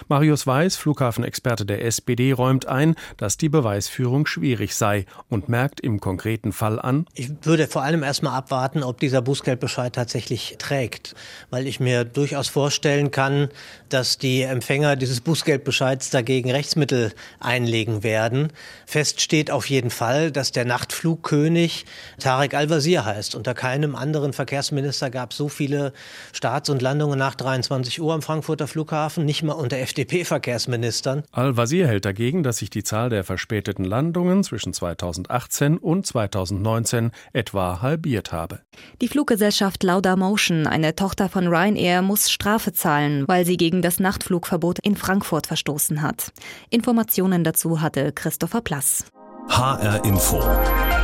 Marius 0.09 0.47
Weiß, 0.47 0.77
Flughafenexperte 0.77 1.67
der 1.67 1.85
SPD, 1.85 2.33
räumt 2.33 2.67
ein, 2.67 2.95
dass 3.17 3.37
die 3.37 3.49
Beweisführung 3.49 4.27
schwierig 4.27 4.75
sei 4.75 5.07
und 5.29 5.49
merkt 5.49 5.81
im 5.81 6.01
konkreten 6.01 6.53
Fall 6.53 6.81
an. 6.81 7.07
Ich 7.15 7.31
würde 7.43 7.67
vor 7.67 7.83
allem 7.83 8.03
erstmal 8.03 8.35
abwarten, 8.35 8.83
ob 8.83 9.01
dieser 9.01 9.23
Bußgeldbescheid 9.23 9.95
tatsächlich 9.95 10.57
trägt, 10.59 11.15
weil 11.51 11.67
ich 11.67 11.81
mir 11.81 12.05
durchaus 12.05 12.49
vorstellen 12.49 13.11
kann, 13.11 13.49
dass 13.89 14.19
die 14.19 14.43
Empfänger 14.43 14.97
dieses 14.97 15.21
Bußgeldbescheids 15.21 16.11
dagegen 16.11 16.51
Rechtsmittel 16.51 17.13
einlegen 17.41 18.03
werden. 18.03 18.53
Fest 18.87 19.21
steht 19.21 19.51
auf 19.51 19.69
jeden 19.69 19.91
Fall, 19.91 20.31
dass 20.31 20.53
der 20.53 20.65
Nachtflugkönig 20.65 21.87
Tarek 22.19 22.55
Al-Wazir 22.55 23.05
heißt. 23.05 23.35
Unter 23.35 23.55
keinem 23.55 23.95
anderen 23.97 24.33
Verkehrsminister 24.33 25.11
gab 25.11 25.33
es 25.33 25.37
so 25.37 25.49
viele 25.49 25.93
Starts 26.33 26.69
und 26.69 26.83
Landungen 26.83 27.19
nach 27.19 27.35
23 27.35 28.01
Uhr 28.01 28.15
am 28.15 28.23
Frankfurter 28.23 28.67
Flughafen, 28.67 29.25
nicht 29.25 29.43
mal 29.43 29.53
unter 29.69 29.81
FDP-Verkehrsministern. 29.81 31.25
Al-Wazir 31.31 31.87
hält 31.87 32.07
dagegen, 32.07 32.43
dass 32.43 32.57
sich 32.57 32.71
die 32.71 32.83
Zahl 32.83 33.11
der 33.11 33.23
verspäteten 33.23 33.85
Landungen 33.85 34.43
zwischen 34.43 34.73
2018 34.73 35.77
und 35.77 36.07
2019 36.07 37.11
etwa 37.35 37.83
halbiert 37.83 38.33
habe. 38.33 38.61
Die 39.03 39.09
Fluggesellschaft 39.09 39.83
Lauda 39.83 40.17
Motion, 40.17 40.67
eine 40.67 40.97
Tochter 40.97 41.29
von 41.29 41.49
Ryanair, 41.49 42.01
muss 42.01 42.31
Strafe 42.31 42.73
zahlen, 42.73 43.29
weil 43.29 43.45
sie 43.45 43.59
gegen 43.59 43.83
das 43.83 44.01
Nachtflugverbot 44.01 44.79
in 44.79 44.97
Frankfurt 44.97 45.47
verstoßen 45.47 46.01
hat. 46.01 46.33
Informationen 46.71 47.45
dazu 47.45 47.83
hatte 47.83 48.13
Christopher 48.13 48.63
Plass. 48.63 49.05
HR 49.51 50.03
Info 50.07 50.43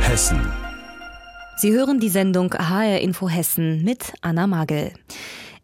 Hessen 0.01 0.41
Sie 1.57 1.71
hören 1.71 1.99
die 1.99 2.09
Sendung 2.09 2.51
HR 2.53 2.99
Info 2.99 3.29
Hessen 3.29 3.83
mit 3.83 4.11
Anna 4.21 4.47
Magel. 4.47 4.91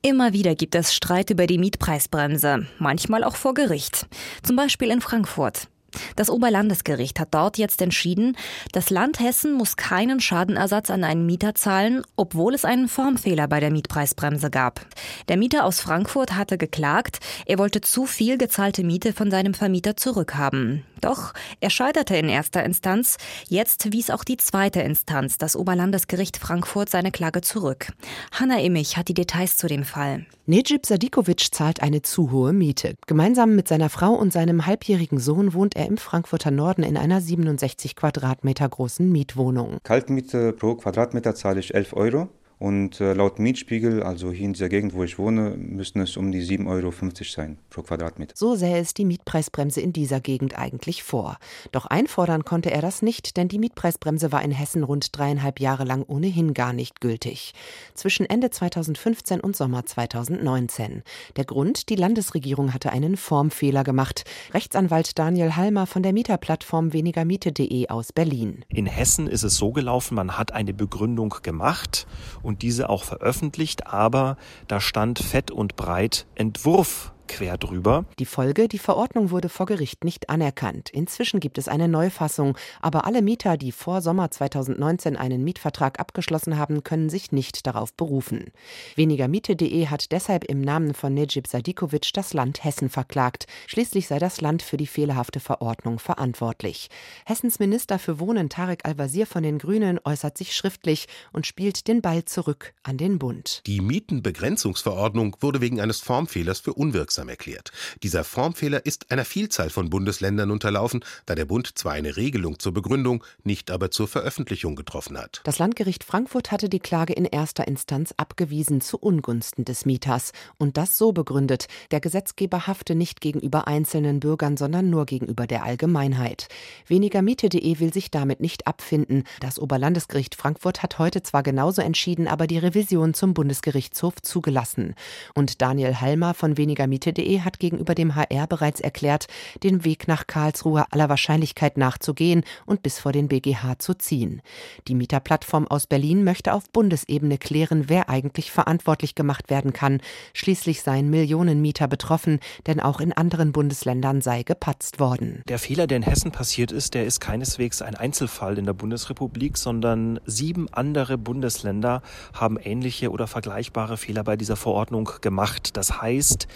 Immer 0.04 0.34
wieder 0.34 0.56
gibt 0.56 0.74
es 0.74 0.96
Streit 0.96 1.30
über 1.30 1.46
die 1.46 1.60
Mietpreisbremse, 1.60 2.66
manchmal 2.80 3.24
auch 3.24 3.36
vor 3.36 3.54
Gericht. 3.54 4.08
Zum 4.42 4.56
Beispiel 4.56 4.90
in 4.90 5.00
Frankfurt. 5.00 5.68
Das 6.16 6.30
Oberlandesgericht 6.30 7.20
hat 7.20 7.34
dort 7.34 7.58
jetzt 7.58 7.82
entschieden, 7.82 8.38
das 8.72 8.90
Land 8.90 9.20
Hessen 9.20 9.54
muss 9.54 9.78
keinen 9.78 10.20
Schadenersatz 10.20 10.90
an 10.90 11.04
einen 11.04 11.26
Mieter 11.26 11.56
zahlen, 11.56 12.04
obwohl 12.16 12.54
es 12.54 12.66
einen 12.66 12.88
Formfehler 12.88 13.48
bei 13.48 13.60
der 13.60 13.72
Mietpreisbremse 13.72 14.50
gab. 14.50 14.86
Der 15.28 15.38
Mieter 15.38 15.66
aus 15.66 15.80
Frankfurt 15.80 16.36
hatte 16.36 16.58
geklagt, 16.58 17.20
er 17.46 17.58
wollte 17.58 17.82
zu 17.82 18.06
viel 18.06 18.38
gezahlte 18.38 18.84
Miete 18.84 19.14
von 19.14 19.32
seinem 19.32 19.54
Vermieter 19.54 19.96
zurückhaben. 19.96 20.86
Doch 21.02 21.34
er 21.60 21.72
scheiterte 21.72 22.16
in 22.16 22.30
erster 22.30 22.64
Instanz. 22.64 23.18
Jetzt 23.48 23.92
wies 23.92 24.12
auch 24.12 24.24
die 24.24 24.38
zweite 24.38 24.82
Instanz, 24.82 25.40
das 25.40 25.56
Oberlandesgericht 25.56 26.38
Frankfurt, 26.38 26.90
seine 26.90 27.12
Klage 27.12 27.42
zurück. 27.42 27.92
Hanna 28.32 28.60
Immich 28.62 28.98
hat 28.98 29.08
die 29.08 29.16
Details 29.16 29.58
zu 29.58 29.68
dem 29.68 29.84
Fall. 29.84 30.26
Necip 30.46 30.86
Sadikovic 30.86 31.54
zahlt 31.54 31.82
eine 31.82 32.02
zu 32.02 32.32
hohe 32.32 32.54
Miete. 32.54 32.96
Gemeinsam 33.08 33.56
mit 33.56 33.68
seiner 33.68 33.90
Frau 33.90 34.14
und 34.14 34.32
seinem 34.32 34.66
halbjährigen 34.66 35.20
Sohn 35.20 35.54
wohnt 35.54 35.76
er 35.76 35.81
im 35.88 35.98
Frankfurter 35.98 36.52
Norden 36.52 36.84
in 36.84 36.98
einer 36.98 37.22
67 37.22 37.96
Quadratmeter 37.96 38.68
großen 38.68 39.12
Mietwohnung. 39.12 39.78
Kaltmiete 39.84 40.54
pro 40.54 40.76
Quadratmeter 40.76 41.36
zahle 41.36 41.60
ich 41.60 41.74
11 41.74 41.94
Euro. 41.94 42.30
Und 42.62 43.02
äh, 43.02 43.14
laut 43.14 43.40
Mietspiegel, 43.40 44.04
also 44.04 44.32
hier 44.32 44.46
in 44.46 44.54
dieser 44.54 44.70
Gegend, 44.70 44.94
wo 44.94 45.04
ich 45.04 45.18
wohne, 45.18 45.56
müssten 45.58 46.00
es 46.00 46.16
um 46.16 46.32
die 46.32 46.46
7,50 46.46 46.68
Euro 46.68 46.94
sein 47.24 47.58
pro 47.72 47.82
Quadratmeter. 47.82 48.36
So 48.38 48.54
sähe 48.54 48.78
es 48.78 48.94
die 48.94 49.04
Mietpreisbremse 49.04 49.82
in 49.82 49.94
dieser 49.94 50.20
Gegend 50.20 50.60
eigentlich 50.60 51.02
vor. 51.02 51.40
Doch 51.72 51.88
einfordern 51.88 52.46
konnte 52.46 52.70
er 52.70 52.84
das 52.84 53.02
nicht, 53.02 53.36
denn 53.36 53.48
die 53.48 53.58
Mietpreisbremse 53.58 54.32
war 54.32 54.44
in 54.44 54.52
Hessen 54.52 54.84
rund 54.84 55.18
dreieinhalb 55.18 55.60
Jahre 55.60 55.86
lang 55.86 56.04
ohnehin 56.08 56.54
gar 56.54 56.72
nicht 56.72 57.02
gültig. 57.02 57.54
Zwischen 57.96 58.28
Ende 58.28 58.52
2015 58.52 59.40
und 59.40 59.56
Sommer 59.56 59.84
2019. 59.84 61.02
Der 61.38 61.46
Grund, 61.46 61.90
die 61.90 61.96
Landesregierung 61.96 62.76
hatte 62.76 62.92
einen 62.92 63.18
Formfehler 63.18 63.84
gemacht. 63.84 64.24
Rechtsanwalt 64.54 65.18
Daniel 65.18 65.56
Halmer 65.56 65.88
von 65.88 66.04
der 66.04 66.14
Mieterplattform 66.14 66.94
wenigermiete.de 66.94 67.88
aus 67.88 68.14
Berlin. 68.14 68.66
In 68.70 68.86
Hessen 68.86 69.26
ist 69.26 69.42
es 69.42 69.56
so 69.56 69.72
gelaufen, 69.72 70.14
man 70.14 70.38
hat 70.38 70.52
eine 70.52 70.76
Begründung 70.76 71.34
gemacht 71.42 72.06
und 72.52 72.62
diese 72.64 72.90
auch 72.90 73.06
veröffentlicht, 73.06 73.88
aber 73.88 74.36
da 74.68 74.82
stand 74.82 75.20
fett 75.20 75.52
und 75.52 75.78
breit 75.78 76.28
Entwurf 76.36 77.14
quer 77.32 77.58
drüber. 77.58 78.06
Die 78.20 78.26
Folge, 78.26 78.68
die 78.68 78.78
Verordnung 78.78 79.32
wurde 79.32 79.48
vor 79.48 79.66
Gericht 79.66 80.04
nicht 80.04 80.30
anerkannt. 80.30 80.90
Inzwischen 80.90 81.40
gibt 81.40 81.58
es 81.58 81.70
eine 81.70 81.88
Neufassung, 81.88 82.58
aber 82.82 83.06
alle 83.06 83.22
Mieter, 83.22 83.56
die 83.56 83.72
vor 83.72 84.02
Sommer 84.02 84.30
2019 84.30 85.16
einen 85.16 85.44
Mietvertrag 85.44 86.00
abgeschlossen 86.00 86.58
haben, 86.58 86.84
können 86.84 87.10
sich 87.10 87.32
nicht 87.32 87.66
darauf 87.66 87.94
berufen. 87.94 88.52
Wenigermiete.de 88.96 89.88
hat 89.88 90.12
deshalb 90.12 90.44
im 90.44 90.60
Namen 90.60 90.94
von 90.94 91.14
Necip 91.14 91.48
Sadikovic 91.48 92.12
das 92.14 92.34
Land 92.34 92.66
Hessen 92.66 92.90
verklagt. 92.90 93.48
Schließlich 93.68 94.08
sei 94.08 94.20
das 94.20 94.42
Land 94.42 94.62
für 94.62 94.78
die 94.78 94.88
fehlerhafte 94.88 95.40
Verordnung 95.40 96.00
verantwortlich. 96.00 96.90
Hessens 97.26 97.60
Minister 97.60 97.98
für 97.98 98.20
Wohnen 98.20 98.50
Tarek 98.50 98.82
Al-Wazir 98.84 99.26
von 99.26 99.44
den 99.44 99.58
Grünen 99.58 100.00
äußert 100.04 100.38
sich 100.38 100.54
schriftlich 100.54 101.08
und 101.32 101.48
spielt 101.48 101.88
den 101.88 102.02
Ball 102.02 102.26
zurück 102.26 102.74
an 102.84 102.98
den 102.98 103.20
Bund. 103.20 103.62
Die 103.68 103.80
Mietenbegrenzungsverordnung 103.80 105.38
wurde 105.40 105.62
wegen 105.62 105.80
eines 105.80 106.02
Formfehlers 106.02 106.60
für 106.60 106.74
unwirksam 106.74 107.21
wirksam 107.22 107.30
erklärt. 107.30 107.72
Dieser 108.04 108.24
Formfehler 108.24 108.86
ist 108.86 109.12
einer 109.12 109.26
Vielzahl 109.26 109.70
von 109.70 109.90
Bundesländern 109.90 110.52
unterlaufen, 110.52 111.04
da 111.26 111.36
der 111.36 111.46
Bund 111.46 111.78
zwar 111.78 111.94
eine 111.94 112.18
Regelung 112.18 112.60
zur 112.60 112.74
Begründung, 112.74 113.24
nicht 113.44 113.72
aber 113.72 113.92
zur 113.92 114.08
Veröffentlichung 114.08 114.76
getroffen 114.76 115.18
hat. 115.18 115.42
Das 115.44 115.60
Landgericht 115.60 116.04
Frankfurt 116.04 116.52
hatte 116.52 116.70
die 116.70 116.80
Klage 116.80 117.14
in 117.14 117.26
erster 117.26 117.68
Instanz 117.68 118.14
abgewiesen 118.18 118.82
zu 118.82 118.98
Ungunsten 118.98 119.66
des 119.66 119.86
Mieters 119.86 120.32
und 120.58 120.78
das 120.78 120.98
so 120.98 121.12
begründet, 121.12 121.68
der 121.92 122.00
Gesetzgeber 122.00 122.68
hafte 122.68 122.96
nicht 122.96 123.22
gegenüber 123.22 123.68
einzelnen 123.68 124.20
Bürgern, 124.20 124.58
sondern 124.58 124.90
nur 124.90 125.06
gegenüber 125.06 125.48
der 125.48 125.64
Allgemeinheit. 125.64 126.48
Weniger 126.88 127.22
Miete.de 127.22 127.80
will 127.80 127.94
sich 127.94 128.12
damit 128.12 128.40
nicht 128.40 128.68
abfinden. 128.68 129.24
Das 129.40 129.60
Oberlandesgericht 129.60 130.36
Frankfurt 130.36 130.84
hat 130.84 131.00
heute 131.00 131.22
zwar 131.24 131.44
genauso 131.44 131.82
entschieden, 131.82 132.28
aber 132.28 132.48
die 132.48 132.58
Revision 132.58 133.14
zum 133.14 133.34
Bundesgerichtshof 133.34 134.22
zugelassen. 134.22 134.96
Und 135.36 135.62
Daniel 135.62 136.02
Halmer 136.02 136.34
von 136.34 136.58
Weniger 136.58 136.88
Miete 136.88 137.11
Heute.de 137.12 137.42
hat 137.42 137.60
gegenüber 137.60 137.94
dem 137.94 138.16
HR 138.16 138.48
bereits 138.48 138.80
erklärt, 138.80 139.28
den 139.64 139.84
Weg 139.84 140.08
nach 140.08 140.28
Karlsruhe 140.28 140.86
aller 140.92 141.10
Wahrscheinlichkeit 141.10 141.78
nach 141.78 141.98
zu 141.98 142.14
gehen 142.14 142.44
und 142.66 142.84
bis 142.84 143.00
vor 143.00 143.12
den 143.12 143.28
BGH 143.28 143.80
zu 143.80 143.94
ziehen. 143.96 144.42
Die 144.88 144.96
Mieterplattform 144.96 145.68
aus 145.68 145.88
Berlin 145.88 146.24
möchte 146.24 146.54
auf 146.54 146.70
Bundesebene 146.70 147.38
klären, 147.38 147.90
wer 147.90 148.08
eigentlich 148.10 148.50
verantwortlich 148.52 149.14
gemacht 149.14 149.50
werden 149.50 149.74
kann. 149.74 150.00
Schließlich 150.34 150.84
seien 150.84 151.10
Millionen 151.10 151.62
Mieter 151.62 151.90
betroffen, 151.90 152.40
denn 152.66 152.80
auch 152.80 153.02
in 153.02 153.12
anderen 153.12 153.52
Bundesländern 153.52 154.22
sei 154.22 154.44
gepatzt 154.44 155.02
worden. 155.02 155.44
Der 155.50 155.60
Fehler, 155.60 155.88
der 155.88 155.98
in 155.98 156.04
Hessen 156.04 156.32
passiert 156.32 156.72
ist, 156.72 156.94
der 156.94 157.06
ist 157.06 157.20
keineswegs 157.20 157.82
ein 157.82 157.96
Einzelfall 157.96 158.58
in 158.58 158.66
der 158.66 158.74
Bundesrepublik, 158.74 159.58
sondern 159.58 160.22
sieben 160.26 160.70
andere 160.72 161.18
Bundesländer 161.18 162.04
haben 162.34 162.58
ähnliche 162.58 163.12
oder 163.12 163.28
vergleichbare 163.28 163.98
Fehler 163.98 164.24
bei 164.24 164.38
dieser 164.38 164.56
Verordnung 164.56 165.10
gemacht. 165.20 165.76
Das 165.76 166.02
heißt, 166.02 166.48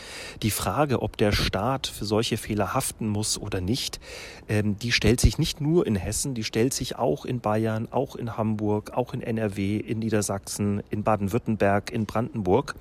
die 0.41 0.51
Frage, 0.51 1.01
ob 1.01 1.17
der 1.17 1.31
Staat 1.31 1.87
für 1.87 2.05
solche 2.05 2.37
Fehler 2.37 2.73
haften 2.73 3.07
muss 3.07 3.37
oder 3.37 3.61
nicht, 3.61 3.99
ähm, 4.47 4.77
die 4.77 4.91
stellt 4.91 5.19
sich 5.19 5.37
nicht 5.37 5.61
nur 5.61 5.87
in 5.87 5.95
Hessen, 5.95 6.33
die 6.33 6.43
stellt 6.43 6.73
sich 6.73 6.97
auch 6.97 7.25
in 7.25 7.39
Bayern, 7.39 7.87
auch 7.91 8.15
in 8.15 8.37
Hamburg, 8.37 8.91
auch 8.93 9.13
in 9.13 9.21
NRW, 9.21 9.77
in 9.77 9.99
Niedersachsen, 9.99 10.83
in 10.89 11.03
Baden-Württemberg, 11.03 11.91
in 11.91 12.05
Brandenburg. 12.05 12.75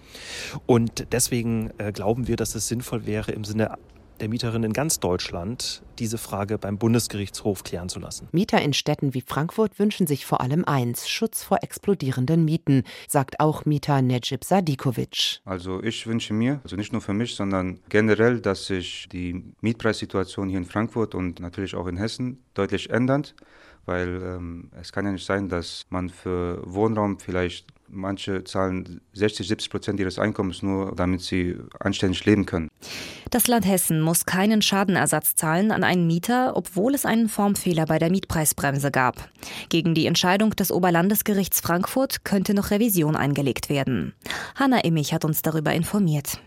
Und 0.66 1.06
deswegen 1.12 1.70
äh, 1.78 1.92
glauben 1.92 2.28
wir, 2.28 2.36
dass 2.36 2.54
es 2.54 2.68
sinnvoll 2.68 3.06
wäre, 3.06 3.32
im 3.32 3.44
Sinne 3.44 3.76
der 4.20 4.28
Mieterinnen 4.28 4.70
in 4.70 4.72
ganz 4.72 5.00
Deutschland, 5.00 5.82
diese 5.98 6.18
Frage 6.18 6.58
beim 6.58 6.78
Bundesgerichtshof 6.78 7.64
klären 7.64 7.88
zu 7.88 7.98
lassen. 7.98 8.28
Mieter 8.32 8.60
in 8.62 8.72
Städten 8.72 9.14
wie 9.14 9.20
Frankfurt 9.20 9.78
wünschen 9.78 10.06
sich 10.06 10.26
vor 10.26 10.40
allem 10.40 10.64
eins: 10.64 11.08
Schutz 11.08 11.42
vor 11.42 11.58
explodierenden 11.62 12.44
Mieten, 12.44 12.84
sagt 13.08 13.40
auch 13.40 13.64
Mieter 13.64 14.02
Necip 14.02 14.44
Sadikovic. 14.44 15.40
Also 15.44 15.82
ich 15.82 16.06
wünsche 16.06 16.34
mir, 16.34 16.60
also 16.64 16.76
nicht 16.76 16.92
nur 16.92 17.02
für 17.02 17.14
mich, 17.14 17.34
sondern 17.34 17.80
generell, 17.88 18.40
dass 18.40 18.66
sich 18.66 19.08
die 19.10 19.54
Mietpreissituation 19.60 20.48
hier 20.48 20.58
in 20.58 20.64
Frankfurt 20.64 21.14
und 21.14 21.40
natürlich 21.40 21.74
auch 21.74 21.86
in 21.86 21.96
Hessen 21.96 22.42
deutlich 22.54 22.90
ändert 22.90 23.34
weil 23.86 24.22
ähm, 24.22 24.70
es 24.80 24.92
kann 24.92 25.04
ja 25.04 25.12
nicht 25.12 25.26
sein, 25.26 25.48
dass 25.48 25.86
man 25.90 26.08
für 26.08 26.62
Wohnraum 26.64 27.18
vielleicht 27.18 27.66
manche 27.88 28.44
zahlen 28.44 29.00
60, 29.12 29.48
70 29.48 29.70
Prozent 29.70 30.00
ihres 30.00 30.18
Einkommens 30.18 30.62
nur, 30.62 30.94
damit 30.94 31.22
sie 31.22 31.56
anständig 31.80 32.24
leben 32.24 32.46
können. 32.46 32.68
Das 33.30 33.46
Land 33.46 33.66
Hessen 33.66 34.00
muss 34.00 34.26
keinen 34.26 34.62
Schadenersatz 34.62 35.34
zahlen 35.34 35.70
an 35.70 35.84
einen 35.84 36.06
Mieter, 36.06 36.56
obwohl 36.56 36.94
es 36.94 37.06
einen 37.06 37.28
Formfehler 37.28 37.86
bei 37.86 37.98
der 37.98 38.10
Mietpreisbremse 38.10 38.90
gab. 38.90 39.28
Gegen 39.68 39.94
die 39.94 40.06
Entscheidung 40.06 40.50
des 40.50 40.70
Oberlandesgerichts 40.70 41.60
Frankfurt 41.60 42.24
könnte 42.24 42.54
noch 42.54 42.70
Revision 42.70 43.16
eingelegt 43.16 43.68
werden. 43.68 44.14
Hanna 44.54 44.84
Immich 44.84 45.12
hat 45.12 45.24
uns 45.24 45.42
darüber 45.42 45.72
informiert. 45.72 46.38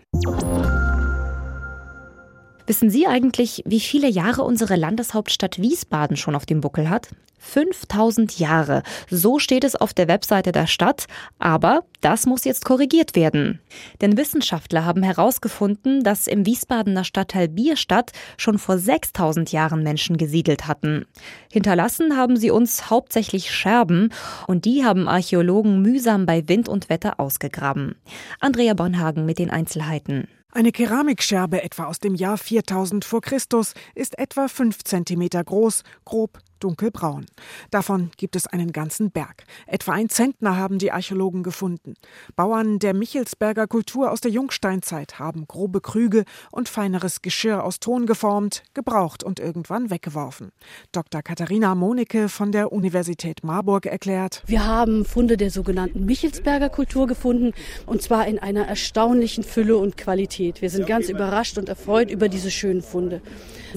Wissen 2.67 2.89
Sie 2.89 3.07
eigentlich, 3.07 3.63
wie 3.65 3.79
viele 3.79 4.09
Jahre 4.09 4.43
unsere 4.43 4.75
Landeshauptstadt 4.75 5.62
Wiesbaden 5.62 6.17
schon 6.17 6.36
auf 6.36 6.45
dem 6.45 6.59
Buckel 6.59 6.89
hat? 6.89 7.07
5000 7.39 8.39
Jahre. 8.39 8.83
So 9.09 9.39
steht 9.39 9.63
es 9.63 9.77
auf 9.77 9.93
der 9.93 10.09
Webseite 10.09 10.51
der 10.51 10.67
Stadt. 10.67 11.05
Aber 11.39 11.83
das 12.01 12.25
muss 12.25 12.43
jetzt 12.43 12.65
korrigiert 12.65 13.15
werden. 13.15 13.62
Denn 14.01 14.17
Wissenschaftler 14.17 14.83
haben 14.83 15.01
herausgefunden, 15.01 16.03
dass 16.03 16.27
im 16.27 16.45
Wiesbadener 16.45 17.05
Stadtteil 17.05 17.47
Bierstadt 17.47 18.12
schon 18.36 18.57
vor 18.57 18.77
6000 18.77 19.50
Jahren 19.53 19.81
Menschen 19.81 20.17
gesiedelt 20.17 20.67
hatten. 20.67 21.05
Hinterlassen 21.50 22.17
haben 22.17 22.36
sie 22.36 22.51
uns 22.51 22.89
hauptsächlich 22.89 23.50
Scherben 23.50 24.12
und 24.45 24.65
die 24.65 24.83
haben 24.83 25.07
Archäologen 25.07 25.81
mühsam 25.81 26.25
bei 26.25 26.50
Wind 26.50 26.67
und 26.67 26.89
Wetter 26.89 27.17
ausgegraben. 27.17 27.95
Andrea 28.41 28.74
Bonhagen 28.74 29.25
mit 29.25 29.39
den 29.39 29.51
Einzelheiten. 29.51 30.27
Eine 30.51 30.72
Keramikscherbe 30.72 31.62
etwa 31.62 31.86
aus 31.86 32.00
dem 32.00 32.16
Jahr 32.16 32.38
4000 32.38 33.04
vor 33.04 33.22
Christus 33.22 33.74
ist 33.96 34.18
etwa 34.18 34.48
5 34.48 34.84
cm 34.84 35.30
groß, 35.30 35.84
grob 36.06 36.39
dunkelbraun. 36.60 37.26
Davon 37.72 38.12
gibt 38.18 38.36
es 38.36 38.48
einen 38.48 38.72
ganzen 38.72 39.12
Berg. 39.12 39.44
Etwa 39.66 39.94
ein 39.94 40.10
Zentner 40.10 40.58
haben 40.58 40.80
die 40.80 40.92
Archäologen 40.92 41.44
gefunden. 41.44 41.94
Bauern 42.36 42.80
der 42.80 42.94
Michelsberger 42.94 43.68
Kultur 43.68 44.12
aus 44.12 44.22
der 44.22 44.32
Jungsteinzeit 44.32 45.20
haben 45.20 45.48
grobe 45.48 45.82
Krüge 45.82 46.24
und 46.52 46.70
feineres 46.70 47.22
Geschirr 47.22 47.64
aus 47.64 47.80
Ton 47.80 48.06
geformt, 48.06 48.64
gebraucht 48.74 49.24
und 49.24 49.40
irgendwann 49.40 49.90
weggeworfen. 49.90 50.52
Dr. 50.92 51.22
Katharina 51.22 51.76
Monike 51.76 52.30
von 52.30 52.52
der 52.52 52.72
Universität 52.72 53.44
Marburg 53.44 53.86
erklärt: 53.86 54.44
Wir 54.46 54.66
haben 54.66 55.06
Funde 55.06 55.38
der 55.38 55.52
sogenannten 55.52 56.06
Michelsberger 56.06 56.70
Kultur 56.70 57.08
gefunden 57.08 57.54
und 57.86 58.02
zwar 58.02 58.28
in 58.28 58.40
einer 58.40 58.68
erstaunlichen 58.68 59.44
Fülle 59.44 59.78
und 59.78 59.98
Qualität. 59.98 60.62
Wir 60.62 60.70
sind 60.70 60.88
ganz 60.88 61.10
überrascht 61.10 61.58
und 61.58 61.70
erfreut 61.70 62.12
über 62.12 62.30
diese 62.30 62.52
schönen 62.52 62.82
Funde. 62.82 63.22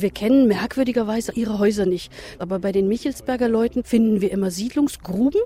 Wir 0.01 0.11
kennen 0.11 0.49
merkwürdigerweise 0.49 1.33
ihre 1.33 1.59
Häuser 1.59 1.85
nicht, 1.85 2.11
aber 2.39 2.59
bei 2.59 2.73
den 2.73 2.89
Michelsberger 2.89 3.49
Leuten 3.49 3.85
finden 3.85 4.23
wir 4.23 4.31
immer 4.31 4.51
Siedlungsgruben, 4.51 5.41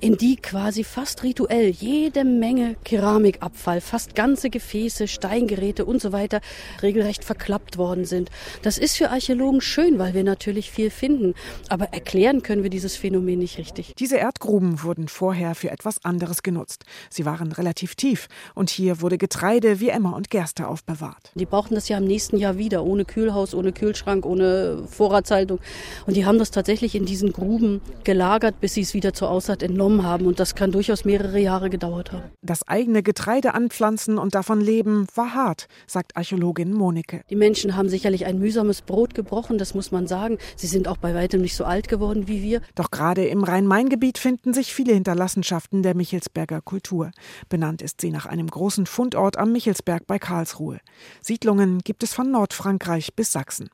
in 0.00 0.16
die 0.16 0.36
quasi 0.36 0.84
fast 0.84 1.24
rituell 1.24 1.70
jede 1.70 2.24
Menge 2.24 2.76
Keramikabfall, 2.84 3.80
fast 3.80 4.14
ganze 4.14 4.50
Gefäße, 4.50 5.08
Steingeräte 5.08 5.84
und 5.84 6.00
so 6.00 6.12
weiter 6.12 6.40
regelrecht 6.80 7.24
verklappt 7.24 7.76
worden 7.76 8.04
sind. 8.04 8.30
Das 8.62 8.78
ist 8.78 8.96
für 8.96 9.10
Archäologen 9.10 9.60
schön, 9.60 9.98
weil 9.98 10.14
wir 10.14 10.22
natürlich 10.22 10.70
viel 10.70 10.90
finden, 10.90 11.34
aber 11.68 11.86
erklären 11.86 12.42
können 12.42 12.62
wir 12.62 12.70
dieses 12.70 12.96
Phänomen 12.96 13.40
nicht 13.40 13.58
richtig. 13.58 13.94
Diese 13.98 14.16
Erdgruben 14.16 14.82
wurden 14.84 15.08
vorher 15.08 15.54
für 15.54 15.70
etwas 15.70 16.04
anderes 16.04 16.42
genutzt. 16.44 16.84
Sie 17.10 17.24
waren 17.24 17.50
relativ 17.50 17.96
tief 17.96 18.28
und 18.54 18.70
hier 18.70 19.00
wurde 19.00 19.18
Getreide 19.18 19.80
wie 19.80 19.88
Emmer 19.88 20.14
und 20.14 20.30
Gerste 20.30 20.68
aufbewahrt. 20.68 21.32
Die 21.34 21.46
brauchten 21.46 21.74
das 21.74 21.88
ja 21.88 21.98
im 21.98 22.04
nächsten 22.04 22.36
Jahr 22.36 22.58
wieder, 22.58 22.84
ohne 22.84 23.04
Kühlhaus, 23.04 23.54
ohne 23.54 23.72
Kühlschrank, 23.88 24.26
ohne 24.26 24.84
Vorratshaltung. 24.86 25.60
Und 26.06 26.16
die 26.16 26.26
haben 26.26 26.38
das 26.38 26.50
tatsächlich 26.50 26.94
in 26.94 27.06
diesen 27.06 27.32
Gruben 27.32 27.80
gelagert, 28.04 28.60
bis 28.60 28.74
sie 28.74 28.82
es 28.82 28.92
wieder 28.92 29.14
zur 29.14 29.30
Aussaat 29.30 29.62
entnommen 29.62 30.02
haben. 30.02 30.26
Und 30.26 30.40
das 30.40 30.54
kann 30.54 30.72
durchaus 30.72 31.04
mehrere 31.04 31.38
Jahre 31.38 31.70
gedauert 31.70 32.12
haben. 32.12 32.24
Das 32.42 32.66
eigene 32.68 33.02
Getreide 33.02 33.54
anpflanzen 33.54 34.18
und 34.18 34.34
davon 34.34 34.60
leben 34.60 35.06
war 35.14 35.34
hart, 35.34 35.68
sagt 35.86 36.16
Archäologin 36.16 36.72
Monike. 36.72 37.22
Die 37.30 37.36
Menschen 37.36 37.76
haben 37.76 37.88
sicherlich 37.88 38.26
ein 38.26 38.38
mühsames 38.38 38.82
Brot 38.82 39.14
gebrochen, 39.14 39.56
das 39.56 39.74
muss 39.74 39.90
man 39.90 40.06
sagen. 40.06 40.38
Sie 40.56 40.66
sind 40.66 40.86
auch 40.86 40.98
bei 40.98 41.14
weitem 41.14 41.40
nicht 41.40 41.56
so 41.56 41.64
alt 41.64 41.88
geworden 41.88 42.28
wie 42.28 42.42
wir. 42.42 42.60
Doch 42.74 42.90
gerade 42.90 43.24
im 43.26 43.42
Rhein-Main-Gebiet 43.42 44.18
finden 44.18 44.52
sich 44.52 44.74
viele 44.74 44.92
Hinterlassenschaften 44.92 45.82
der 45.82 45.94
Michelsberger 45.94 46.60
Kultur. 46.60 47.10
Benannt 47.48 47.80
ist 47.80 48.00
sie 48.00 48.10
nach 48.10 48.26
einem 48.26 48.48
großen 48.48 48.86
Fundort 48.86 49.38
am 49.38 49.52
Michelsberg 49.52 50.06
bei 50.06 50.18
Karlsruhe. 50.18 50.80
Siedlungen 51.22 51.78
gibt 51.78 52.02
es 52.02 52.12
von 52.12 52.30
Nordfrankreich 52.30 53.14
bis 53.14 53.32
Sachsen. 53.32 53.70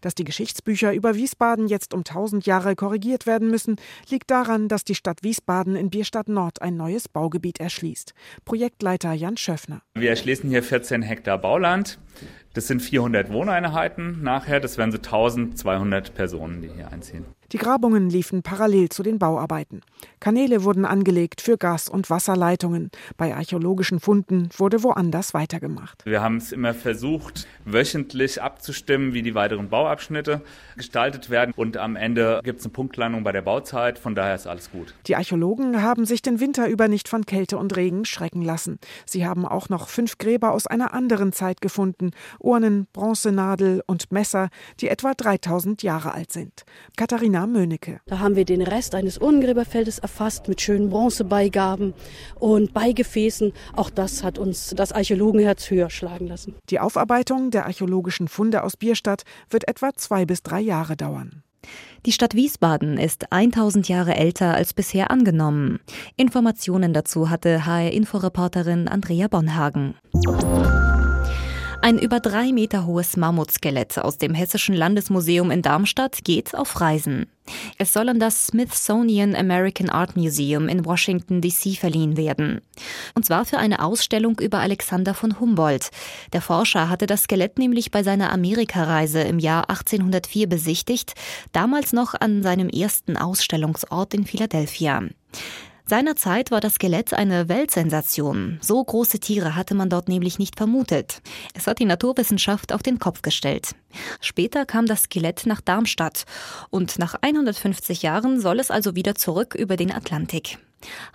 Dass 0.00 0.14
die 0.14 0.24
Geschichtsbücher 0.24 0.92
über 0.92 1.14
Wiesbaden 1.14 1.68
jetzt 1.68 1.94
um 1.94 2.00
1000 2.00 2.46
Jahre 2.46 2.76
korrigiert 2.76 3.26
werden 3.26 3.50
müssen, 3.50 3.76
liegt 4.08 4.30
daran, 4.30 4.68
dass 4.68 4.84
die 4.84 4.94
Stadt 4.94 5.22
Wiesbaden 5.22 5.76
in 5.76 5.90
Bierstadt 5.90 6.28
Nord 6.28 6.62
ein 6.62 6.76
neues 6.76 7.08
Baugebiet 7.08 7.60
erschließt. 7.60 8.14
Projektleiter 8.44 9.12
Jan 9.12 9.36
Schöffner. 9.36 9.82
Wir 9.94 10.10
erschließen 10.10 10.48
hier 10.48 10.62
14 10.62 11.02
Hektar 11.02 11.38
Bauland. 11.38 11.98
Das 12.56 12.68
sind 12.68 12.80
400 12.80 13.30
Wohneinheiten 13.30 14.22
nachher. 14.22 14.60
Das 14.60 14.78
wären 14.78 14.90
so 14.90 14.96
1200 14.96 16.14
Personen, 16.14 16.62
die 16.62 16.70
hier 16.70 16.90
einziehen. 16.90 17.26
Die 17.52 17.58
Grabungen 17.58 18.10
liefen 18.10 18.42
parallel 18.42 18.88
zu 18.88 19.04
den 19.04 19.20
Bauarbeiten. 19.20 19.82
Kanäle 20.18 20.64
wurden 20.64 20.84
angelegt 20.84 21.40
für 21.40 21.56
Gas- 21.56 21.88
und 21.88 22.10
Wasserleitungen. 22.10 22.90
Bei 23.16 23.36
archäologischen 23.36 24.00
Funden 24.00 24.48
wurde 24.56 24.82
woanders 24.82 25.32
weitergemacht. 25.32 26.04
Wir 26.04 26.22
haben 26.22 26.38
es 26.38 26.50
immer 26.50 26.74
versucht, 26.74 27.46
wöchentlich 27.64 28.42
abzustimmen, 28.42 29.14
wie 29.14 29.22
die 29.22 29.36
weiteren 29.36 29.68
Bauabschnitte 29.68 30.40
gestaltet 30.76 31.30
werden. 31.30 31.52
Und 31.56 31.76
am 31.76 31.94
Ende 31.94 32.40
gibt 32.42 32.60
es 32.60 32.66
eine 32.66 32.72
Punktlandung 32.72 33.22
bei 33.22 33.30
der 33.30 33.42
Bauzeit. 33.42 34.00
Von 34.00 34.16
daher 34.16 34.34
ist 34.34 34.48
alles 34.48 34.72
gut. 34.72 34.94
Die 35.06 35.14
Archäologen 35.14 35.82
haben 35.82 36.04
sich 36.04 36.22
den 36.22 36.40
Winter 36.40 36.68
über 36.68 36.88
nicht 36.88 37.08
von 37.08 37.26
Kälte 37.26 37.58
und 37.58 37.76
Regen 37.76 38.04
schrecken 38.04 38.42
lassen. 38.42 38.80
Sie 39.04 39.24
haben 39.24 39.46
auch 39.46 39.68
noch 39.68 39.88
fünf 39.88 40.18
Gräber 40.18 40.50
aus 40.50 40.66
einer 40.66 40.92
anderen 40.92 41.32
Zeit 41.32 41.60
gefunden. 41.60 42.10
Urnen, 42.46 42.86
Bronzenadel 42.92 43.82
und 43.86 44.12
Messer, 44.12 44.48
die 44.80 44.88
etwa 44.88 45.12
3000 45.14 45.82
Jahre 45.82 46.14
alt 46.14 46.32
sind. 46.32 46.64
Katharina 46.96 47.46
Mönecke. 47.46 48.00
Da 48.06 48.20
haben 48.20 48.36
wir 48.36 48.44
den 48.44 48.62
Rest 48.62 48.94
eines 48.94 49.18
Urnengräberfeldes 49.18 49.98
erfasst 49.98 50.48
mit 50.48 50.60
schönen 50.60 50.88
Bronzebeigaben 50.88 51.92
und 52.36 52.72
Beigefäßen. 52.72 53.52
Auch 53.74 53.90
das 53.90 54.22
hat 54.22 54.38
uns 54.38 54.70
das 54.76 54.92
Archäologenherz 54.92 55.70
höher 55.70 55.90
schlagen 55.90 56.28
lassen. 56.28 56.54
Die 56.70 56.80
Aufarbeitung 56.80 57.50
der 57.50 57.66
archäologischen 57.66 58.28
Funde 58.28 58.62
aus 58.62 58.76
Bierstadt 58.76 59.24
wird 59.50 59.68
etwa 59.68 59.92
zwei 59.94 60.24
bis 60.24 60.42
drei 60.42 60.60
Jahre 60.60 60.96
dauern. 60.96 61.42
Die 62.04 62.12
Stadt 62.12 62.34
Wiesbaden 62.34 62.98
ist 62.98 63.32
1000 63.32 63.88
Jahre 63.88 64.14
älter 64.14 64.54
als 64.54 64.72
bisher 64.72 65.10
angenommen. 65.10 65.80
Informationen 66.16 66.92
dazu 66.92 67.28
hatte 67.30 67.66
HR-Inforeporterin 67.66 68.86
Andrea 68.86 69.26
Bonhagen. 69.26 69.96
Ein 71.86 72.00
über 72.00 72.18
drei 72.18 72.50
Meter 72.50 72.84
hohes 72.84 73.16
Mammutskelett 73.16 73.96
aus 73.96 74.18
dem 74.18 74.34
Hessischen 74.34 74.74
Landesmuseum 74.74 75.52
in 75.52 75.62
Darmstadt 75.62 76.24
geht 76.24 76.52
auf 76.52 76.80
Reisen. 76.80 77.26
Es 77.78 77.92
soll 77.92 78.08
an 78.08 78.18
das 78.18 78.48
Smithsonian 78.48 79.36
American 79.36 79.88
Art 79.88 80.16
Museum 80.16 80.68
in 80.68 80.84
Washington, 80.84 81.40
D.C. 81.40 81.76
verliehen 81.76 82.16
werden. 82.16 82.60
Und 83.14 83.24
zwar 83.24 83.44
für 83.44 83.58
eine 83.58 83.84
Ausstellung 83.84 84.40
über 84.40 84.58
Alexander 84.58 85.14
von 85.14 85.38
Humboldt. 85.38 85.90
Der 86.32 86.40
Forscher 86.40 86.90
hatte 86.90 87.06
das 87.06 87.22
Skelett 87.22 87.56
nämlich 87.56 87.92
bei 87.92 88.02
seiner 88.02 88.32
Amerikareise 88.32 89.20
im 89.20 89.38
Jahr 89.38 89.70
1804 89.70 90.48
besichtigt, 90.48 91.14
damals 91.52 91.92
noch 91.92 92.14
an 92.14 92.42
seinem 92.42 92.68
ersten 92.68 93.16
Ausstellungsort 93.16 94.12
in 94.12 94.26
Philadelphia. 94.26 95.04
Seinerzeit 95.88 96.50
war 96.50 96.60
das 96.60 96.74
Skelett 96.74 97.14
eine 97.14 97.48
Weltsensation. 97.48 98.58
So 98.60 98.82
große 98.82 99.20
Tiere 99.20 99.54
hatte 99.54 99.76
man 99.76 99.88
dort 99.88 100.08
nämlich 100.08 100.40
nicht 100.40 100.56
vermutet. 100.56 101.22
Es 101.54 101.68
hat 101.68 101.78
die 101.78 101.84
Naturwissenschaft 101.84 102.72
auf 102.72 102.82
den 102.82 102.98
Kopf 102.98 103.22
gestellt. 103.22 103.76
Später 104.20 104.66
kam 104.66 104.86
das 104.86 105.02
Skelett 105.02 105.46
nach 105.46 105.60
Darmstadt 105.60 106.24
und 106.70 106.98
nach 106.98 107.14
150 107.20 108.02
Jahren 108.02 108.40
soll 108.40 108.58
es 108.58 108.72
also 108.72 108.96
wieder 108.96 109.14
zurück 109.14 109.54
über 109.54 109.76
den 109.76 109.92
Atlantik. 109.92 110.58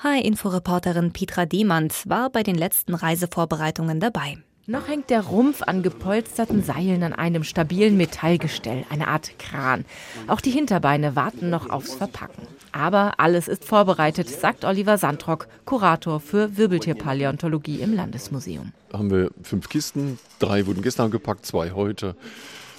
HR-Inforeporterin 0.03 1.12
Petra 1.12 1.45
Demand 1.45 2.07
war 2.07 2.29
bei 2.29 2.41
den 2.41 2.55
letzten 2.55 2.93
Reisevorbereitungen 2.93 3.99
dabei. 3.99 4.38
Noch 4.71 4.88
hängt 4.88 5.10
der 5.10 5.25
Rumpf 5.25 5.63
an 5.63 5.84
gepolsterten 5.84 6.63
Seilen 6.63 7.03
an 7.03 7.12
einem 7.12 7.43
stabilen 7.43 7.97
Metallgestell, 7.97 8.86
eine 8.89 9.10
Art 9.10 9.38
Kran. 9.38 9.84
Auch 10.27 10.39
die 10.39 10.49
Hinterbeine 10.49 11.13
warten 11.13 11.49
noch 11.49 11.69
aufs 11.69 11.95
Verpacken. 11.95 12.47
Aber 12.71 13.19
alles 13.19 13.49
ist 13.49 13.65
vorbereitet, 13.65 14.29
sagt 14.29 14.63
Oliver 14.63 14.97
Sandrock, 14.97 15.49
Kurator 15.65 16.21
für 16.21 16.55
Wirbeltierpaläontologie 16.55 17.81
im 17.81 17.93
Landesmuseum. 17.93 18.71
Haben 18.93 19.12
wir 19.12 19.31
fünf 19.43 19.67
Kisten, 19.67 20.17
drei 20.39 20.65
wurden 20.65 20.84
gestern 20.84 21.12
gepackt, 21.12 21.45
zwei 21.45 21.71
heute. 21.71 22.15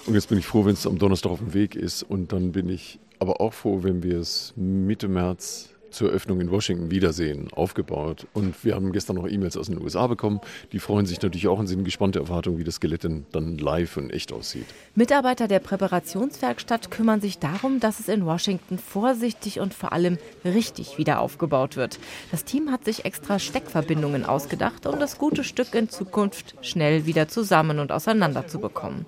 Und 0.07 0.15
jetzt 0.15 0.31
bin 0.31 0.39
ich 0.39 0.47
froh, 0.47 0.65
wenn 0.65 0.73
es 0.73 0.87
am 0.87 0.99
Donnerstag 0.99 1.31
auf 1.31 1.41
dem 1.41 1.53
Weg 1.53 1.77
ist. 1.77 2.05
Und 2.05 2.33
dann 2.33 2.53
bin 2.53 2.71
ich 2.71 3.01
aber 3.19 3.43
auch 3.43 3.53
froh, 3.53 3.83
wenn 3.83 4.03
wir 4.03 4.19
es 4.19 4.55
Mitte 4.57 5.09
März 5.09 5.69
zur 5.93 6.09
Eröffnung 6.09 6.41
in 6.41 6.51
Washington 6.51 6.91
Wiedersehen 6.91 7.49
aufgebaut. 7.53 8.27
Und 8.33 8.65
wir 8.65 8.75
haben 8.75 8.93
gestern 8.93 9.17
noch 9.17 9.29
E-Mails 9.29 9.57
aus 9.57 9.67
den 9.67 9.81
USA 9.81 10.07
bekommen. 10.07 10.41
Die 10.73 10.79
freuen 10.79 11.07
sich 11.07 11.21
natürlich 11.21 11.49
auch 11.49 11.59
und 11.59 11.67
sind 11.67 11.85
gespannte 11.85 12.19
Erwartungen, 12.19 12.59
wie 12.59 12.65
das 12.65 12.77
Skelett 12.77 13.05
denn 13.05 13.27
dann 13.33 13.59
live 13.59 13.97
und 13.97 14.11
echt 14.11 14.33
aussieht. 14.33 14.67
Mitarbeiter 14.95 15.49
der 15.49 15.59
Präparationswerkstatt 15.59 16.91
kümmern 16.91 17.21
sich 17.21 17.39
darum, 17.39 17.81
dass 17.81 18.01
es 18.01 18.09
in 18.09 18.27
Washington 18.27 18.79
vorsichtig 18.79 19.61
und 19.61 19.75
vor 19.75 19.93
allem 19.93 20.19
richtig 20.45 20.99
wieder 20.99 21.21
aufgebaut 21.21 21.77
wird. 21.77 21.99
Das 22.31 22.45
Team 22.45 22.71
hat 22.71 22.85
sich 22.85 23.05
extra 23.05 23.39
Steckverbindungen 23.39 24.25
ausgedacht, 24.25 24.87
um 24.87 24.99
das 24.99 25.19
gute 25.19 25.45
Stück 25.45 25.75
in 25.75 25.89
Zukunft 25.89 26.55
schnell 26.63 27.07
wieder 27.07 27.29
zusammen 27.29 27.79
und 27.79 27.93
auseinander 27.93 28.47
zu 28.47 28.59
bekommen. 28.59 29.07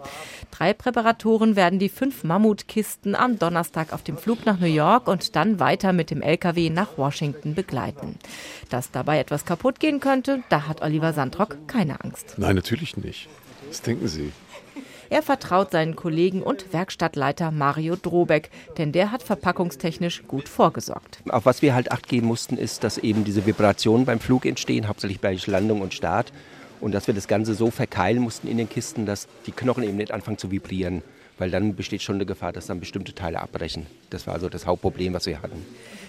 Drei 0.50 0.72
Präparatoren 0.72 1.56
werden 1.56 1.78
die 1.78 1.88
fünf 1.88 2.24
Mammutkisten 2.24 3.14
am 3.14 3.38
Donnerstag 3.38 3.92
auf 3.92 4.02
dem 4.02 4.16
Flug 4.16 4.46
nach 4.46 4.60
New 4.60 4.66
York 4.66 5.08
und 5.08 5.34
dann 5.36 5.58
weiter 5.58 5.92
mit 5.92 6.10
dem 6.10 6.22
LKW 6.22 6.70
nach 6.74 6.98
Washington 6.98 7.54
begleiten. 7.54 8.18
Dass 8.68 8.90
dabei 8.90 9.18
etwas 9.18 9.44
kaputt 9.44 9.80
gehen 9.80 10.00
könnte, 10.00 10.42
da 10.50 10.66
hat 10.66 10.82
Oliver 10.82 11.12
Sandrock 11.12 11.56
keine 11.66 12.02
Angst. 12.04 12.34
Nein, 12.36 12.56
natürlich 12.56 12.96
nicht. 12.96 13.28
Was 13.68 13.80
denken 13.82 14.08
Sie? 14.08 14.32
Er 15.10 15.22
vertraut 15.22 15.70
seinen 15.70 15.96
Kollegen 15.96 16.42
und 16.42 16.72
Werkstattleiter 16.72 17.50
Mario 17.50 17.94
Drobeck, 17.94 18.50
denn 18.78 18.90
der 18.90 19.12
hat 19.12 19.22
verpackungstechnisch 19.22 20.24
gut 20.26 20.48
vorgesorgt. 20.48 21.18
Auf 21.28 21.46
was 21.46 21.62
wir 21.62 21.74
halt 21.74 21.92
acht 21.92 22.08
geben 22.08 22.26
mussten, 22.26 22.56
ist, 22.56 22.84
dass 22.84 22.98
eben 22.98 23.24
diese 23.24 23.46
Vibrationen 23.46 24.06
beim 24.06 24.18
Flug 24.18 24.46
entstehen, 24.46 24.88
hauptsächlich 24.88 25.20
bei 25.20 25.38
Landung 25.46 25.82
und 25.82 25.94
Start. 25.94 26.32
Und 26.80 26.92
dass 26.92 27.06
wir 27.06 27.14
das 27.14 27.28
Ganze 27.28 27.54
so 27.54 27.70
verkeilen 27.70 28.22
mussten 28.22 28.48
in 28.48 28.58
den 28.58 28.68
Kisten, 28.68 29.06
dass 29.06 29.28
die 29.46 29.52
Knochen 29.52 29.84
eben 29.84 29.96
nicht 29.96 30.10
anfangen 30.10 30.38
zu 30.38 30.50
vibrieren. 30.50 31.02
Weil 31.38 31.50
dann 31.50 31.74
besteht 31.74 32.02
schon 32.02 32.16
eine 32.16 32.26
Gefahr, 32.26 32.52
dass 32.52 32.66
dann 32.66 32.80
bestimmte 32.80 33.12
Teile 33.12 33.40
abbrechen. 33.40 33.86
Das 34.10 34.26
war 34.26 34.34
also 34.34 34.48
das 34.48 34.66
Hauptproblem, 34.66 35.14
was 35.14 35.26
wir 35.26 35.42
hatten. 35.42 35.64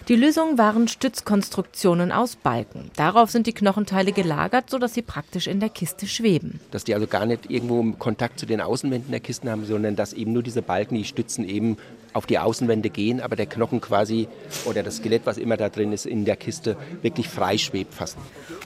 Die 0.07 0.15
Lösung 0.15 0.59
waren 0.59 0.87
Stützkonstruktionen 0.87 2.11
aus 2.11 2.35
Balken. 2.35 2.91
Darauf 2.95 3.31
sind 3.31 3.47
die 3.47 3.53
Knochenteile 3.53 4.11
gelagert, 4.11 4.69
sodass 4.69 4.93
sie 4.93 5.01
praktisch 5.01 5.47
in 5.47 5.59
der 5.59 5.69
Kiste 5.69 6.05
schweben. 6.05 6.59
Dass 6.69 6.83
die 6.83 6.93
also 6.93 7.07
gar 7.07 7.25
nicht 7.25 7.49
irgendwo 7.49 7.83
Kontakt 7.97 8.39
zu 8.39 8.45
den 8.45 8.61
Außenwänden 8.61 9.09
der 9.09 9.19
Kisten 9.19 9.49
haben, 9.49 9.65
sondern 9.65 9.95
dass 9.95 10.13
eben 10.13 10.31
nur 10.31 10.43
diese 10.43 10.61
Balken, 10.61 10.95
die 10.95 11.05
Stützen 11.05 11.47
eben 11.49 11.77
auf 12.15 12.25
die 12.25 12.39
Außenwände 12.39 12.89
gehen, 12.89 13.19
aber 13.19 13.35
der 13.35 13.45
Knochen 13.45 13.81
quasi 13.81 14.29
oder 14.63 14.83
das 14.83 14.97
Skelett, 14.97 15.25
was 15.25 15.37
immer 15.37 15.57
da 15.57 15.67
drin 15.67 15.91
ist 15.91 16.05
in 16.05 16.23
der 16.23 16.37
Kiste, 16.37 16.77
wirklich 17.01 17.27
frei 17.27 17.57
schwebt 17.57 17.93
fast. 17.93 18.17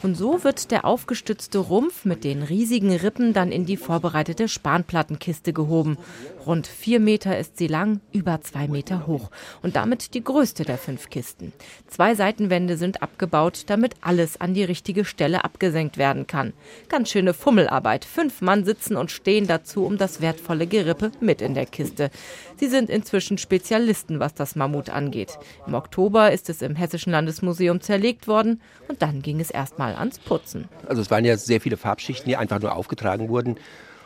Und 0.04 0.16
so 0.16 0.44
wird 0.44 0.70
der 0.72 0.86
aufgestützte 0.86 1.58
Rumpf 1.58 2.06
mit 2.06 2.24
den 2.24 2.44
riesigen 2.44 2.96
Rippen 2.96 3.34
dann 3.34 3.52
in 3.52 3.66
die 3.66 3.76
vorbereitete 3.76 4.48
Spanplattenkiste 4.48 5.52
gehoben. 5.52 5.98
Rund 6.46 6.68
vier 6.68 7.00
Meter 7.00 7.38
ist 7.38 7.58
sie 7.58 7.68
lang, 7.68 8.00
über 8.12 8.40
zwei 8.42 8.68
Meter 8.68 9.08
hoch 9.08 9.32
und 9.64 9.76
damit 9.76 10.14
die 10.14 10.24
größte 10.24 10.64
der 10.64 10.78
fünf 10.78 11.10
Kisten. 11.10 11.52
Zwei 11.88 12.14
Seitenwände 12.14 12.78
sind 12.78 13.02
abgebaut, 13.02 13.64
damit 13.68 13.96
alles 14.02 14.40
an 14.40 14.54
die 14.54 14.64
richtige 14.64 15.06
Stelle 15.06 15.44
abgesenkt 15.44 15.98
werden 15.98 16.28
kann. 16.28 16.54
Ganz 16.88 17.10
schöne 17.10 17.34
Fummelarbeit. 17.34 18.06
Fünf 18.06 18.42
Mann 18.42 18.64
sitzen 18.64 18.96
und 18.96 19.10
stehen 19.12 19.48
dazu 19.48 19.86
um 19.86 19.98
das 19.98 20.22
wertvolle 20.22 20.68
Gerippe 20.68 21.12
mit 21.20 21.42
in 21.42 21.56
der 21.56 21.66
Kiste. 21.66 22.12
Sie 22.58 22.68
sind 22.68 22.90
inzwischen 22.90 23.39
Spezialisten, 23.40 24.20
was 24.20 24.34
das 24.34 24.56
Mammut 24.56 24.90
angeht. 24.90 25.38
Im 25.66 25.74
Oktober 25.74 26.32
ist 26.32 26.50
es 26.50 26.62
im 26.62 26.76
Hessischen 26.76 27.12
Landesmuseum 27.12 27.82
zerlegt 27.82 28.28
worden 28.28 28.62
und 28.88 29.02
dann 29.02 29.22
ging 29.22 29.40
es 29.40 29.50
erstmal 29.50 29.96
ans 29.96 30.20
Putzen. 30.20 30.70
Also 30.88 31.02
es 31.02 31.10
waren 31.10 31.26
ja 31.26 31.38
sehr 31.38 31.62
viele 31.62 31.78
Farbschichten, 31.78 32.28
die 32.28 32.38
einfach 32.38 32.60
nur 32.60 32.76
aufgetragen 32.76 33.30
wurden. 33.30 33.56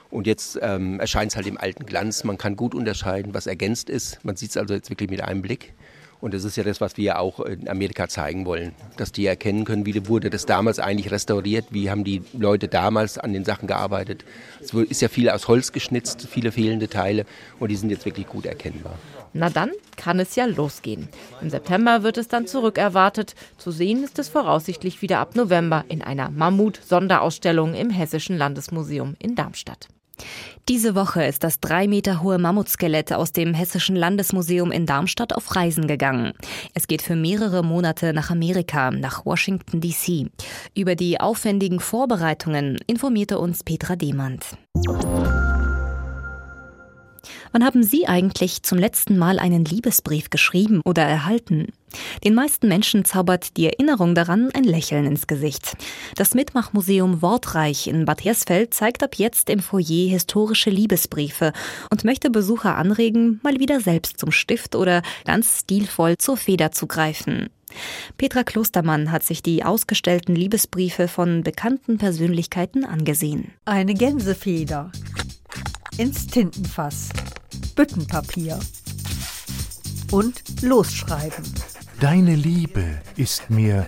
Und 0.09 0.27
jetzt 0.27 0.59
ähm, 0.61 0.99
erscheint 0.99 1.31
es 1.31 1.35
halt 1.35 1.47
im 1.47 1.57
alten 1.57 1.87
Glanz. 1.87 2.23
Man 2.23 2.37
kann 2.37 2.55
gut 2.55 2.75
unterscheiden, 2.75 3.33
was 3.33 3.47
ergänzt 3.47 3.89
ist. 3.89 4.23
Man 4.23 4.35
sieht 4.35 4.51
es 4.51 4.57
also 4.57 4.75
jetzt 4.75 4.91
wirklich 4.91 5.09
mit 5.09 5.21
einem 5.21 5.41
Blick. 5.41 5.73
Und 6.23 6.33
das 6.33 6.45
ist 6.45 6.55
ja 6.55 6.63
das, 6.63 6.79
was 6.79 6.95
wir 6.95 7.19
auch 7.19 7.41
in 7.41 7.67
Amerika 7.67 8.07
zeigen 8.07 8.45
wollen, 8.45 8.71
dass 8.95 9.11
die 9.11 9.25
erkennen 9.25 9.65
können, 9.65 9.85
wie 9.85 10.07
wurde 10.07 10.29
das 10.29 10.45
damals 10.45 10.79
eigentlich 10.79 11.11
restauriert, 11.11 11.65
wie 11.71 11.89
haben 11.89 12.05
die 12.05 12.21
Leute 12.31 12.69
damals 12.69 13.17
an 13.17 13.33
den 13.33 13.43
Sachen 13.43 13.67
gearbeitet. 13.67 14.23
Es 14.61 14.73
ist 14.73 15.01
ja 15.01 15.09
viel 15.09 15.29
aus 15.29 15.49
Holz 15.49 15.73
geschnitzt, 15.73 16.25
viele 16.31 16.53
fehlende 16.53 16.87
Teile 16.87 17.25
und 17.59 17.71
die 17.71 17.75
sind 17.75 17.89
jetzt 17.89 18.05
wirklich 18.05 18.25
gut 18.25 18.45
erkennbar. 18.45 18.97
Na 19.33 19.49
dann 19.49 19.71
kann 19.97 20.19
es 20.19 20.35
ja 20.35 20.45
losgehen. 20.45 21.09
Im 21.41 21.49
September 21.49 22.03
wird 22.03 22.17
es 22.17 22.27
dann 22.27 22.47
zurückerwartet. 22.47 23.35
Zu 23.57 23.71
sehen 23.71 24.03
ist 24.03 24.19
es 24.19 24.29
voraussichtlich 24.29 25.01
wieder 25.01 25.19
ab 25.19 25.35
November 25.35 25.85
in 25.89 26.01
einer 26.01 26.29
Mammut-Sonderausstellung 26.29 27.73
im 27.73 27.89
Hessischen 27.89 28.37
Landesmuseum 28.37 29.15
in 29.19 29.35
Darmstadt. 29.35 29.87
Diese 30.69 30.95
Woche 30.95 31.25
ist 31.25 31.43
das 31.43 31.59
drei 31.59 31.87
Meter 31.87 32.21
hohe 32.21 32.37
Mammutskelett 32.37 33.11
aus 33.11 33.33
dem 33.33 33.53
Hessischen 33.53 33.95
Landesmuseum 33.95 34.71
in 34.71 34.85
Darmstadt 34.85 35.35
auf 35.35 35.55
Reisen 35.55 35.87
gegangen. 35.87 36.33
Es 36.73 36.87
geht 36.87 37.01
für 37.01 37.15
mehrere 37.15 37.63
Monate 37.63 38.13
nach 38.13 38.29
Amerika, 38.29 38.91
nach 38.91 39.25
Washington, 39.25 39.81
D.C. 39.81 40.27
Über 40.75 40.95
die 40.95 41.19
aufwendigen 41.19 41.79
Vorbereitungen 41.79 42.79
informierte 42.87 43.39
uns 43.39 43.63
Petra 43.63 43.95
Demand. 43.95 44.45
Wann 47.51 47.63
haben 47.63 47.83
Sie 47.83 48.07
eigentlich 48.07 48.63
zum 48.63 48.77
letzten 48.77 49.17
Mal 49.17 49.39
einen 49.39 49.65
Liebesbrief 49.65 50.29
geschrieben 50.29 50.81
oder 50.85 51.03
erhalten? 51.03 51.67
Den 52.23 52.33
meisten 52.33 52.67
Menschen 52.67 53.05
zaubert 53.05 53.55
die 53.57 53.67
Erinnerung 53.67 54.15
daran 54.15 54.49
ein 54.53 54.63
Lächeln 54.63 55.05
ins 55.05 55.27
Gesicht. 55.27 55.77
Das 56.15 56.33
Mitmachmuseum 56.33 57.21
Wortreich 57.21 57.87
in 57.87 58.05
Bad 58.05 58.23
Hersfeld 58.23 58.73
zeigt 58.73 59.03
ab 59.03 59.15
jetzt 59.15 59.49
im 59.49 59.59
Foyer 59.59 60.09
historische 60.09 60.69
Liebesbriefe 60.69 61.53
und 61.91 62.03
möchte 62.03 62.29
Besucher 62.29 62.75
anregen, 62.77 63.39
mal 63.43 63.59
wieder 63.59 63.79
selbst 63.79 64.19
zum 64.19 64.31
Stift 64.31 64.75
oder 64.75 65.01
ganz 65.25 65.59
stilvoll 65.59 66.17
zur 66.17 66.37
Feder 66.37 66.71
zu 66.71 66.87
greifen. 66.87 67.49
Petra 68.17 68.43
Klostermann 68.43 69.11
hat 69.11 69.23
sich 69.23 69.41
die 69.41 69.63
ausgestellten 69.63 70.35
Liebesbriefe 70.35 71.07
von 71.07 71.43
bekannten 71.43 71.97
Persönlichkeiten 71.97 72.85
angesehen. 72.85 73.51
Eine 73.65 73.93
Gänsefeder 73.95 74.91
ins 75.97 76.27
Tintenfass, 76.27 77.09
Büttenpapier 77.75 78.59
und 80.11 80.61
losschreiben. 80.61 81.43
Deine 81.99 82.35
Liebe 82.35 82.83
ist 83.15 83.49
mir 83.49 83.87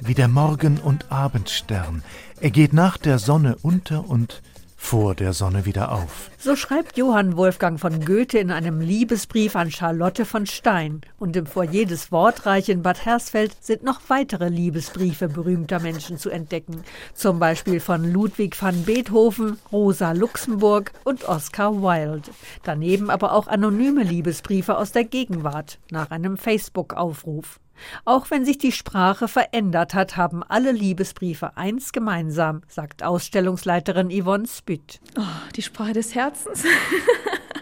wie 0.00 0.14
der 0.14 0.28
Morgen- 0.28 0.78
und 0.78 1.10
Abendstern. 1.10 2.02
Er 2.40 2.50
geht 2.50 2.72
nach 2.72 2.98
der 2.98 3.18
Sonne 3.18 3.56
unter 3.62 4.08
und 4.08 4.42
vor 4.86 5.16
der 5.16 5.32
Sonne 5.32 5.64
wieder 5.64 5.90
auf. 5.90 6.30
So 6.38 6.54
schreibt 6.54 6.96
Johann 6.96 7.36
Wolfgang 7.36 7.80
von 7.80 8.04
Goethe 8.04 8.38
in 8.38 8.52
einem 8.52 8.80
Liebesbrief 8.80 9.56
an 9.56 9.72
Charlotte 9.72 10.24
von 10.24 10.46
Stein. 10.46 11.00
Und 11.18 11.34
im 11.34 11.44
Foyer 11.44 11.86
des 11.86 12.12
Wortreich 12.12 12.68
in 12.68 12.82
Bad 12.82 13.04
Hersfeld 13.04 13.56
sind 13.60 13.82
noch 13.82 14.00
weitere 14.06 14.48
Liebesbriefe 14.48 15.28
berühmter 15.28 15.80
Menschen 15.80 16.18
zu 16.18 16.30
entdecken. 16.30 16.84
Zum 17.14 17.40
Beispiel 17.40 17.80
von 17.80 18.04
Ludwig 18.12 18.62
van 18.62 18.84
Beethoven, 18.84 19.58
Rosa 19.72 20.12
Luxemburg 20.12 20.92
und 21.02 21.28
Oscar 21.28 21.82
Wilde. 21.82 22.30
Daneben 22.62 23.10
aber 23.10 23.32
auch 23.32 23.48
anonyme 23.48 24.04
Liebesbriefe 24.04 24.78
aus 24.78 24.92
der 24.92 25.04
Gegenwart 25.04 25.80
nach 25.90 26.12
einem 26.12 26.36
Facebook-Aufruf. 26.36 27.58
Auch 28.04 28.30
wenn 28.30 28.44
sich 28.44 28.58
die 28.58 28.72
Sprache 28.72 29.28
verändert 29.28 29.94
hat, 29.94 30.16
haben 30.16 30.42
alle 30.42 30.72
Liebesbriefe 30.72 31.56
eins 31.56 31.92
gemeinsam, 31.92 32.62
sagt 32.68 33.02
Ausstellungsleiterin 33.02 34.10
Yvonne 34.10 34.46
Spütt. 34.46 35.00
Oh, 35.18 35.22
die 35.54 35.62
Sprache 35.62 35.92
des 35.92 36.14
Herzens. 36.14 36.64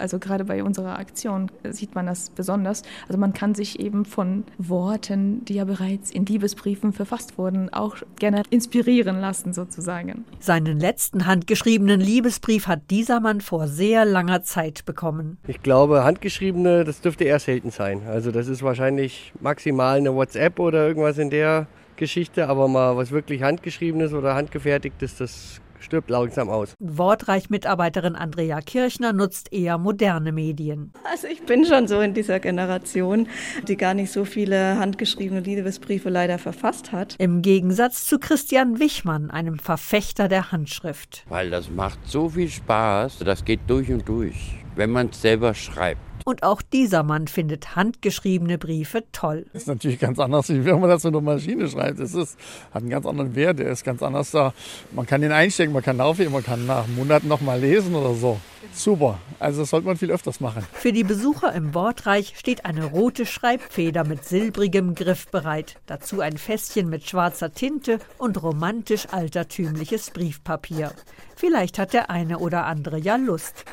Also 0.00 0.18
gerade 0.18 0.44
bei 0.44 0.62
unserer 0.62 0.98
Aktion 0.98 1.50
sieht 1.70 1.94
man 1.94 2.06
das 2.06 2.30
besonders. 2.30 2.82
Also 3.08 3.18
man 3.18 3.32
kann 3.32 3.54
sich 3.54 3.80
eben 3.80 4.04
von 4.04 4.44
Worten, 4.58 5.44
die 5.44 5.54
ja 5.54 5.64
bereits 5.64 6.10
in 6.10 6.26
Liebesbriefen 6.26 6.92
verfasst 6.92 7.38
wurden, 7.38 7.72
auch 7.72 7.96
gerne 8.18 8.42
inspirieren 8.50 9.20
lassen 9.20 9.52
sozusagen. 9.52 10.24
Seinen 10.40 10.78
letzten 10.78 11.26
handgeschriebenen 11.26 12.00
Liebesbrief 12.00 12.66
hat 12.66 12.90
dieser 12.90 13.20
Mann 13.20 13.40
vor 13.40 13.68
sehr 13.68 14.04
langer 14.04 14.42
Zeit 14.42 14.84
bekommen. 14.84 15.38
Ich 15.46 15.62
glaube, 15.62 16.04
handgeschriebene, 16.04 16.84
das 16.84 17.00
dürfte 17.00 17.24
eher 17.24 17.38
selten 17.38 17.70
sein. 17.70 18.02
Also 18.06 18.30
das 18.30 18.48
ist 18.48 18.62
wahrscheinlich 18.62 19.32
maximal 19.40 19.98
eine 19.98 20.14
WhatsApp 20.14 20.58
oder 20.58 20.86
irgendwas 20.86 21.18
in 21.18 21.30
der 21.30 21.66
Geschichte, 21.96 22.48
aber 22.48 22.68
mal 22.68 22.96
was 22.96 23.10
wirklich 23.10 23.42
handgeschriebenes 23.42 24.12
oder 24.12 24.34
handgefertigtes, 24.34 25.16
das 25.16 25.60
stirbt 25.80 26.10
langsam 26.10 26.48
aus. 26.48 26.74
Wortreich-Mitarbeiterin 26.78 28.14
Andrea 28.14 28.60
Kirchner 28.60 29.12
nutzt 29.12 29.52
eher 29.52 29.78
moderne 29.78 30.32
Medien. 30.32 30.92
Also 31.10 31.26
ich 31.26 31.42
bin 31.42 31.64
schon 31.64 31.88
so 31.88 32.00
in 32.00 32.14
dieser 32.14 32.40
Generation, 32.40 33.28
die 33.66 33.76
gar 33.76 33.94
nicht 33.94 34.12
so 34.12 34.24
viele 34.24 34.78
handgeschriebene 34.78 35.40
Liebesbriefe 35.40 36.10
leider 36.10 36.38
verfasst 36.38 36.92
hat. 36.92 37.14
Im 37.18 37.42
Gegensatz 37.42 38.06
zu 38.06 38.18
Christian 38.18 38.78
Wichmann, 38.78 39.30
einem 39.30 39.58
Verfechter 39.58 40.28
der 40.28 40.52
Handschrift. 40.52 41.24
Weil 41.28 41.50
das 41.50 41.70
macht 41.70 41.98
so 42.04 42.28
viel 42.28 42.48
Spaß, 42.48 43.18
das 43.18 43.44
geht 43.44 43.60
durch 43.66 43.90
und 43.90 44.08
durch, 44.08 44.54
wenn 44.76 44.90
man 44.90 45.08
es 45.08 45.20
selber 45.20 45.54
schreibt. 45.54 46.07
Und 46.28 46.42
auch 46.42 46.60
dieser 46.60 47.04
Mann 47.04 47.26
findet 47.26 47.74
handgeschriebene 47.74 48.58
Briefe 48.58 49.02
toll. 49.12 49.46
Das 49.54 49.62
ist 49.62 49.68
natürlich 49.68 49.98
ganz 49.98 50.18
anders, 50.18 50.50
wie 50.50 50.62
wenn 50.62 50.78
man 50.78 50.90
das 50.90 51.02
mit 51.02 51.14
einer 51.14 51.22
Maschine 51.22 51.66
schreibt. 51.70 51.98
Es 52.00 52.14
ist, 52.14 52.36
hat 52.70 52.82
einen 52.82 52.90
ganz 52.90 53.06
anderen 53.06 53.34
Wert, 53.34 53.60
der 53.60 53.70
ist 53.70 53.82
ganz 53.82 54.02
anders 54.02 54.32
da. 54.32 54.52
Man 54.92 55.06
kann 55.06 55.22
den 55.22 55.32
einstecken, 55.32 55.72
man 55.72 55.82
kann 55.82 55.98
aufheben, 56.02 56.34
man 56.34 56.44
kann 56.44 56.66
nach 56.66 56.86
Monaten 56.86 57.28
noch 57.28 57.40
mal 57.40 57.58
lesen 57.58 57.94
oder 57.94 58.12
so. 58.12 58.38
Super. 58.74 59.18
Also 59.38 59.62
das 59.62 59.70
sollte 59.70 59.86
man 59.86 59.96
viel 59.96 60.10
öfters 60.10 60.38
machen. 60.38 60.66
Für 60.74 60.92
die 60.92 61.02
Besucher 61.02 61.54
im 61.54 61.72
Wortreich 61.72 62.34
steht 62.36 62.66
eine 62.66 62.84
rote 62.84 63.24
Schreibfeder 63.24 64.04
mit 64.04 64.26
silbrigem 64.26 64.94
Griff 64.94 65.28
bereit. 65.28 65.76
Dazu 65.86 66.20
ein 66.20 66.36
Fässchen 66.36 66.90
mit 66.90 67.08
schwarzer 67.08 67.54
Tinte 67.54 68.00
und 68.18 68.42
romantisch 68.42 69.06
altertümliches 69.12 70.10
Briefpapier. 70.10 70.92
Vielleicht 71.36 71.78
hat 71.78 71.94
der 71.94 72.10
eine 72.10 72.38
oder 72.38 72.66
andere 72.66 72.98
ja 72.98 73.16
Lust. 73.16 73.64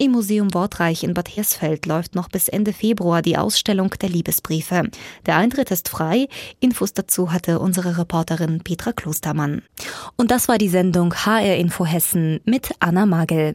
Im 0.00 0.12
Museum 0.12 0.54
Wortreich 0.54 1.02
in 1.02 1.12
Bad 1.12 1.28
Hersfeld 1.28 1.84
läuft 1.84 2.14
noch 2.14 2.28
bis 2.28 2.46
Ende 2.46 2.72
Februar 2.72 3.20
die 3.20 3.36
Ausstellung 3.36 3.90
der 4.00 4.08
Liebesbriefe. 4.08 4.84
Der 5.26 5.36
Eintritt 5.36 5.72
ist 5.72 5.88
frei. 5.88 6.28
Infos 6.60 6.92
dazu 6.92 7.32
hatte 7.32 7.58
unsere 7.58 7.98
Reporterin 7.98 8.60
Petra 8.60 8.92
Klostermann. 8.92 9.62
Und 10.16 10.30
das 10.30 10.46
war 10.46 10.56
die 10.56 10.68
Sendung 10.68 11.12
HR 11.12 11.56
Info 11.56 11.84
Hessen 11.84 12.38
mit 12.44 12.70
Anna 12.78 13.06
Magel. 13.06 13.54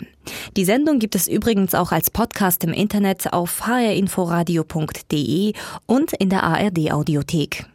Die 0.57 0.65
Sendung 0.65 0.99
gibt 0.99 1.15
es 1.15 1.29
übrigens 1.29 1.73
auch 1.75 1.93
als 1.93 2.11
Podcast 2.11 2.65
im 2.65 2.73
Internet 2.73 3.31
auf 3.31 3.65
hrinforadio.de 3.65 5.53
und 5.85 6.11
in 6.11 6.29
der 6.29 6.43
ARD 6.43 6.91
Audiothek. 6.91 7.72